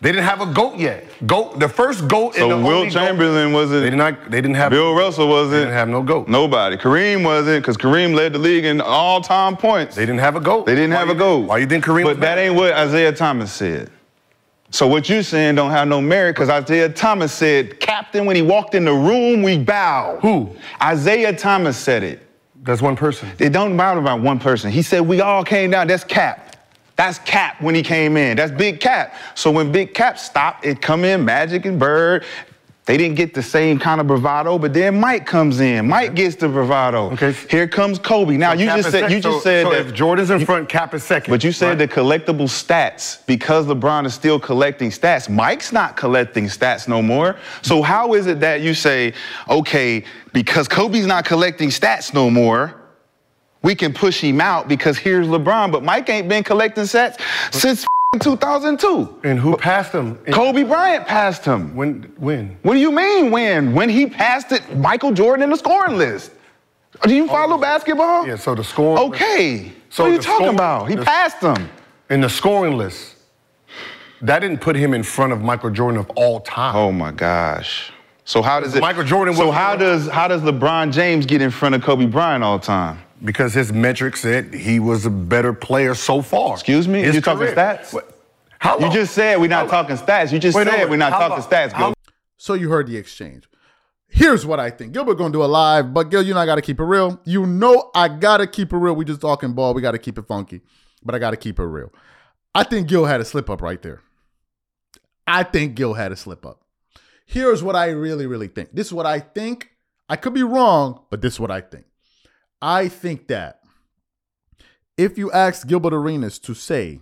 [0.01, 1.07] They didn't have a GOAT yet.
[1.27, 3.83] GOAT, the first GOAT in the GOAT- Chamberlain wasn't.
[3.83, 5.53] They did not, they didn't have Bill Russell wasn't.
[5.53, 6.29] They didn't have no GOAT.
[6.29, 6.77] Nobody.
[6.77, 9.97] Kareem wasn't, because Kareem led the league in all-time points.
[9.97, 10.67] They didn't have a GOAT.
[10.67, 11.49] They didn't Why have a goat.
[11.49, 13.91] Why you think Kareem But that ain't what Isiah Thomas said.
[14.71, 18.43] So what you saying don't have no merit because Isiah Thomas said, Captain, when he
[18.43, 20.19] walked in the room, we bow.
[20.21, 20.55] Who?
[20.87, 22.23] Isiah Thomas said it.
[22.63, 23.31] That's one person.
[23.39, 24.71] It don't matter about one person.
[24.71, 25.87] He said we all came down.
[25.87, 26.57] That's Cap.
[26.97, 28.37] That's Cap when he came in.
[28.37, 29.15] That's Big Cap.
[29.35, 32.27] So when Big Cap stopped, it come in Magic and Bird.
[32.89, 35.87] They didn't get the same kind of bravado, but then Mike comes in.
[35.87, 37.11] Mike gets the bravado.
[37.11, 37.35] Okay.
[37.51, 38.39] Here comes Kobe.
[38.39, 39.87] Now you just said you just so- said so that.
[39.89, 41.31] if Jordan's in front, Cap is second.
[41.31, 41.79] But you said right?
[41.81, 45.29] the collectible stats because LeBron is still collecting stats.
[45.29, 47.37] Mike's not collecting stats no more.
[47.61, 49.13] So how is it that you say,
[49.51, 52.75] okay, because Kobe's not collecting stats no more,
[53.63, 57.21] we can push him out because here's LeBron, but Mike ain't been collecting stats
[57.53, 57.85] since
[58.21, 59.21] 2002.
[59.25, 60.17] And who passed him?
[60.33, 61.75] Kobe Bryant passed him.
[61.75, 62.13] When?
[62.17, 62.57] When?
[62.63, 63.75] What do you mean when?
[63.75, 66.33] When he passed it, Michael Jordan in the scoring list.
[67.03, 68.23] Do you follow oh, basketball?
[68.23, 68.37] Oh, Yeah.
[68.37, 69.03] So the scoring.
[69.11, 69.73] Okay.
[69.91, 70.89] So what are you talking score- about?
[70.89, 71.69] He the- passed him.
[72.11, 73.17] In the scoring list,
[74.23, 76.75] that didn't put him in front of Michael Jordan of all time.
[76.75, 77.93] Oh my gosh.
[78.25, 78.81] So how does it?
[78.81, 82.43] Michael Jordan So how does how does LeBron James get in front of Kobe Bryant
[82.43, 82.99] all the time?
[83.25, 86.55] Because his metrics said he was a better player so far.
[86.55, 87.03] Excuse me?
[87.03, 87.93] His You talking stats?
[87.93, 88.15] What-
[88.61, 90.33] How You just said we're not How- talking stats.
[90.33, 91.95] You just Wait, said wait, we're not talking long- stats, how-
[92.37, 93.49] So you heard the exchange.
[94.09, 94.93] Here's what I think.
[94.93, 97.21] Gilbert gonna do a live, but Gil, you know I gotta keep it real.
[97.25, 98.95] You know I gotta keep it real.
[98.95, 99.75] We just talking ball.
[99.75, 100.63] We gotta keep it funky,
[101.05, 101.93] but I gotta keep it real.
[102.55, 104.01] I think Gil had a slip up right there.
[105.27, 106.63] I think Gil had a slip up.
[107.27, 108.71] Here's what I really, really think.
[108.73, 109.69] This is what I think.
[110.09, 111.85] I could be wrong, but this is what I think.
[112.61, 113.61] I think that
[114.97, 117.01] If you ask Gilbert Arenas to say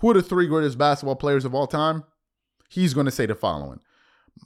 [0.00, 2.04] who are the three greatest basketball players of all time,
[2.68, 3.80] he's going to say the following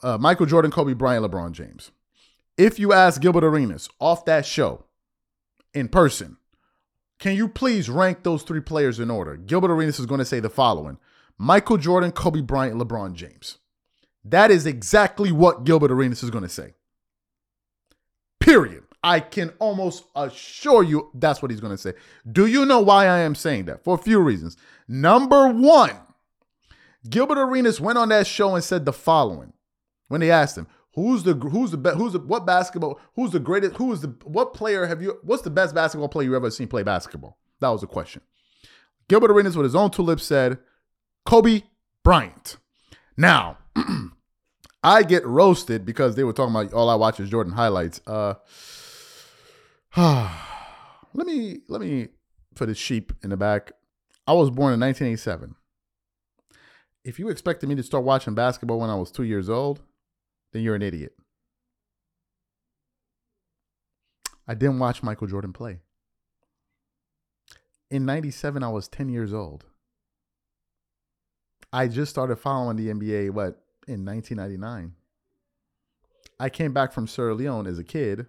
[0.03, 1.91] uh, Michael Jordan, Kobe Bryant, LeBron James.
[2.57, 4.85] If you ask Gilbert Arenas off that show
[5.75, 6.37] in person,
[7.19, 9.37] can you please rank those three players in order?
[9.37, 10.99] Gilbert Arenas is going to say the following
[11.39, 13.59] Michael Jordan, Kobe Bryant, LeBron James.
[14.25, 16.75] That is exactly what Gilbert Arenas is going to say.
[18.39, 18.82] Period.
[19.05, 21.95] I can almost assure you that's what he's going to say.
[22.31, 23.83] Do you know why I am saying that?
[23.83, 24.57] For a few reasons.
[24.87, 25.97] Number one,
[27.09, 29.53] Gilbert Arenas went on that show and said the following
[30.09, 33.77] when they asked him, "Who's the who's the who's the what basketball who's the greatest
[33.77, 36.69] who is the what player have you what's the best basketball player you ever seen
[36.69, 38.23] play basketball?" That was the question.
[39.09, 40.59] Gilbert Arenas with his own two lips said,
[41.27, 41.63] "Kobe
[42.05, 42.57] Bryant."
[43.17, 43.59] Now,
[44.85, 48.01] I get roasted because they were talking about all I watch is Jordan highlights.
[48.07, 48.35] Uh
[49.97, 52.09] let me let me
[52.55, 53.73] for the sheep in the back.
[54.27, 55.55] I was born in 1987.
[57.05, 59.83] If you expected me to start watching basketball when I was two years old,
[60.53, 61.15] then you're an idiot.
[64.49, 65.81] I didn't watch Michael Jordan play.
[67.91, 69.67] In 97, I was 10 years old.
[71.71, 74.95] I just started following the NBA, what, in 1999.
[76.41, 78.27] I came back from Sierra Leone as a kid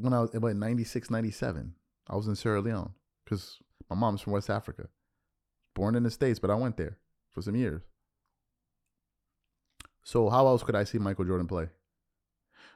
[0.00, 1.74] when I was about 96, 97.
[2.08, 2.92] I was in Sierra Leone
[3.24, 4.88] because my mom's from West Africa.
[5.74, 6.98] Born in the States, but I went there
[7.30, 7.82] for some years.
[10.02, 11.68] So how else could I see Michael Jordan play?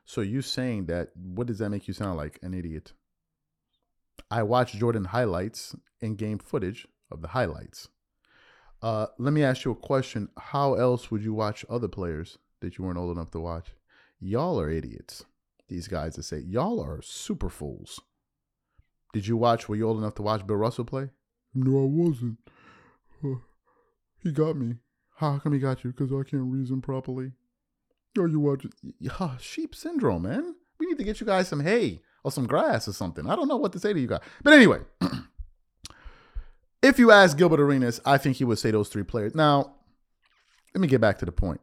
[0.05, 2.39] So you saying that, what does that make you sound like?
[2.43, 2.93] An idiot.
[4.31, 7.89] I watched Jordan highlights and game footage of the highlights.
[8.83, 10.29] Uh, let me ask you a question.
[10.39, 13.69] How else would you watch other players that you weren't old enough to watch?
[14.21, 15.25] Y'all are idiots.
[15.69, 18.01] These guys that say, y'all are super fools.
[19.13, 21.11] Did you watch, were you old enough to watch Bill Russell play?
[21.55, 22.39] No, I wasn't.
[23.25, 23.37] Uh,
[24.23, 24.77] he got me.
[25.17, 25.93] How come he got you?
[25.93, 27.33] Because I can't reason properly.
[28.19, 28.67] Oh, you watch.
[28.99, 30.55] Yeah, sheep syndrome, man.
[30.79, 33.29] We need to get you guys some hay or some grass or something.
[33.29, 34.21] I don't know what to say to you guys.
[34.43, 34.81] But anyway,
[36.83, 39.35] if you ask Gilbert Arenas, I think he would say those three players.
[39.35, 39.75] Now,
[40.75, 41.61] let me get back to the point.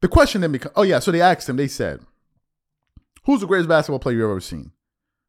[0.00, 2.00] The question then becomes, oh yeah, so they asked him, they said,
[3.26, 4.72] who's the greatest basketball player you've ever seen?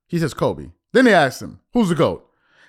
[0.07, 0.71] He says Kobe.
[0.93, 2.23] Then they asked him, who's the GOAT?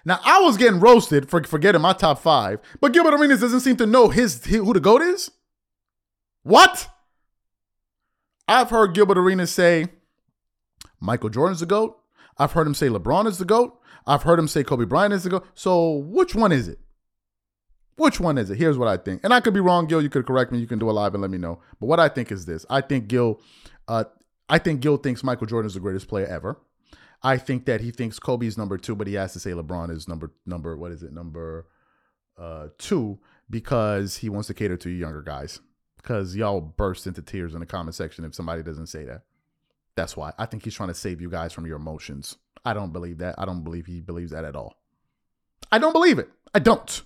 [0.04, 3.76] Now, I was getting roasted for forgetting my top five, but Gilbert Arenas doesn't seem
[3.76, 5.30] to know his, his who the GOAT is.
[6.42, 6.88] What?
[8.48, 9.88] I've heard Gilbert Arenas say
[11.00, 11.98] Michael Jordan's the GOAT.
[12.38, 13.78] I've heard him say LeBron is the GOAT.
[14.06, 15.46] I've heard him say Kobe Bryant is the GOAT.
[15.54, 16.78] So which one is it?
[17.96, 18.56] Which one is it?
[18.56, 19.22] Here's what I think.
[19.24, 20.00] And I could be wrong, Gil.
[20.00, 20.58] You could correct me.
[20.58, 21.60] You can do a live and let me know.
[21.80, 22.64] But what I think is this.
[22.70, 23.40] I think Gil,
[23.88, 24.04] uh,
[24.48, 26.58] I think Gil thinks Michael Jordan is the greatest player ever.
[27.22, 30.06] I think that he thinks Kobe's number two, but he has to say LeBron is
[30.06, 31.66] number number what is it number
[32.38, 33.18] uh, two
[33.50, 35.60] because he wants to cater to you younger guys.
[35.96, 39.22] Because y'all burst into tears in the comment section if somebody doesn't say that.
[39.96, 42.36] That's why I think he's trying to save you guys from your emotions.
[42.64, 43.34] I don't believe that.
[43.36, 44.76] I don't believe he believes that at all.
[45.72, 46.30] I don't believe it.
[46.54, 47.02] I don't.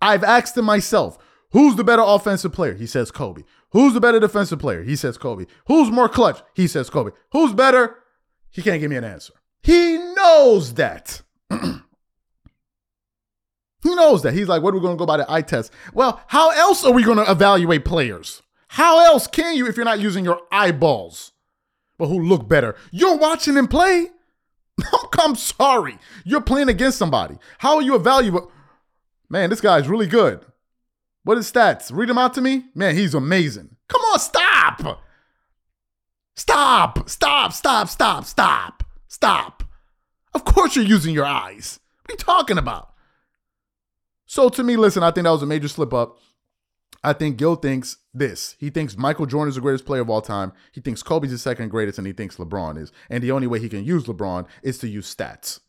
[0.00, 1.18] I've asked him myself,
[1.52, 2.74] who's the better offensive player?
[2.74, 3.42] He says Kobe.
[3.70, 4.82] Who's the better defensive player?
[4.82, 5.46] He says Kobe.
[5.66, 6.42] Who's more clutch?
[6.54, 7.12] He says Kobe.
[7.32, 7.96] Who's better?
[8.50, 9.32] He can't give me an answer.
[9.62, 11.22] He knows that.
[11.50, 11.80] he
[13.84, 14.34] knows that.
[14.34, 15.72] He's like, what are we going to go by the eye test?
[15.94, 18.42] Well, how else are we going to evaluate players?
[18.68, 21.32] How else can you if you're not using your eyeballs?
[21.98, 22.74] But who look better?
[22.90, 24.08] You're watching them play.
[25.18, 25.98] I'm sorry.
[26.24, 27.36] You're playing against somebody.
[27.58, 28.44] How are you evaluate?
[29.28, 30.44] Man, this guy's really good.
[31.24, 31.90] What is stats?
[31.92, 32.64] Read them out to me.
[32.74, 33.76] Man, he's amazing.
[33.88, 35.02] Come on, stop.
[36.34, 39.62] Stop, stop, stop, stop, stop, stop.
[40.34, 41.78] Of course you're using your eyes.
[42.02, 42.92] What are you talking about?
[44.26, 46.18] So to me, listen, I think that was a major slip up.
[47.04, 48.56] I think Gil thinks this.
[48.58, 50.52] He thinks Michael Jordan is the greatest player of all time.
[50.72, 52.92] He thinks Kobe's the second greatest, and he thinks LeBron is.
[53.10, 55.60] And the only way he can use LeBron is to use stats.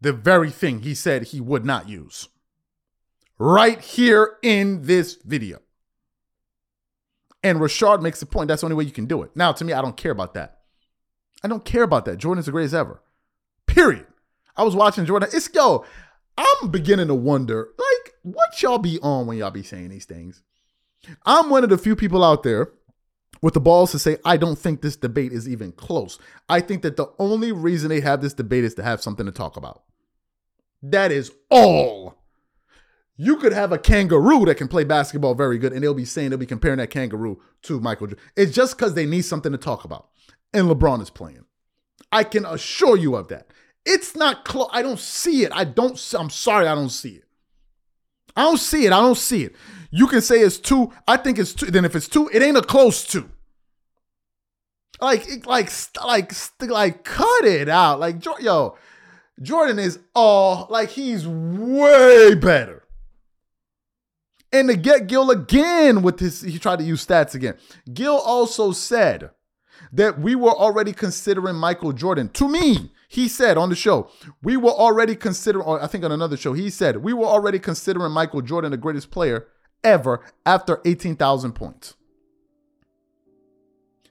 [0.00, 2.28] The very thing he said he would not use.
[3.38, 5.58] Right here in this video.
[7.42, 9.30] And Rashard makes the point that's the only way you can do it.
[9.36, 10.58] Now, to me, I don't care about that.
[11.42, 12.18] I don't care about that.
[12.18, 13.00] Jordan's the greatest ever.
[13.66, 14.06] Period.
[14.56, 15.28] I was watching Jordan.
[15.32, 15.84] It's yo,
[16.36, 20.42] I'm beginning to wonder, like, what y'all be on when y'all be saying these things?
[21.24, 22.72] I'm one of the few people out there
[23.40, 26.18] with the balls to say, I don't think this debate is even close.
[26.48, 29.32] I think that the only reason they have this debate is to have something to
[29.32, 29.84] talk about.
[30.82, 32.16] That is all.
[33.20, 36.30] You could have a kangaroo that can play basketball very good, and they'll be saying
[36.30, 38.24] they'll be comparing that kangaroo to Michael Jordan.
[38.36, 40.08] It's just because they need something to talk about.
[40.54, 41.44] And LeBron is playing.
[42.12, 43.48] I can assure you of that.
[43.84, 44.68] It's not close.
[44.72, 45.50] I don't see it.
[45.52, 46.00] I don't.
[46.16, 46.68] I'm sorry.
[46.68, 47.24] I don't see it.
[48.36, 48.92] I don't see it.
[48.92, 49.56] I don't see it.
[49.90, 50.92] You can say it's two.
[51.08, 51.66] I think it's two.
[51.66, 53.28] Then if it's two, it ain't a close two.
[55.00, 55.70] Like, like,
[56.04, 57.98] like, like, cut it out.
[57.98, 58.76] Like, yo,
[59.42, 62.77] Jordan is all like he's way better.
[64.52, 67.56] And to get Gil again with his, he tried to use stats again.
[67.92, 69.30] Gil also said
[69.92, 72.30] that we were already considering Michael Jordan.
[72.30, 74.10] To me, he said on the show,
[74.42, 78.12] we were already considering, I think on another show, he said, we were already considering
[78.12, 79.48] Michael Jordan the greatest player
[79.84, 81.94] ever after 18,000 points.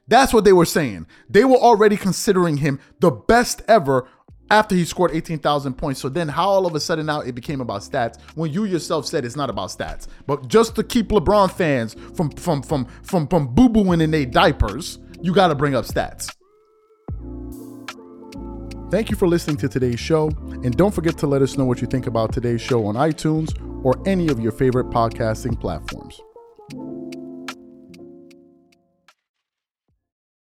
[0.07, 1.05] That's what they were saying.
[1.29, 4.07] They were already considering him the best ever
[4.49, 5.99] after he scored 18,000 points.
[5.99, 9.05] So then how all of a sudden now it became about stats when you yourself
[9.05, 10.07] said it's not about stats.
[10.25, 14.99] But just to keep LeBron fans from from from from from boo-booing in their diapers,
[15.21, 16.33] you got to bring up stats.
[18.89, 20.29] Thank you for listening to today's show.
[20.63, 23.53] And don't forget to let us know what you think about today's show on iTunes
[23.83, 26.21] or any of your favorite podcasting platforms.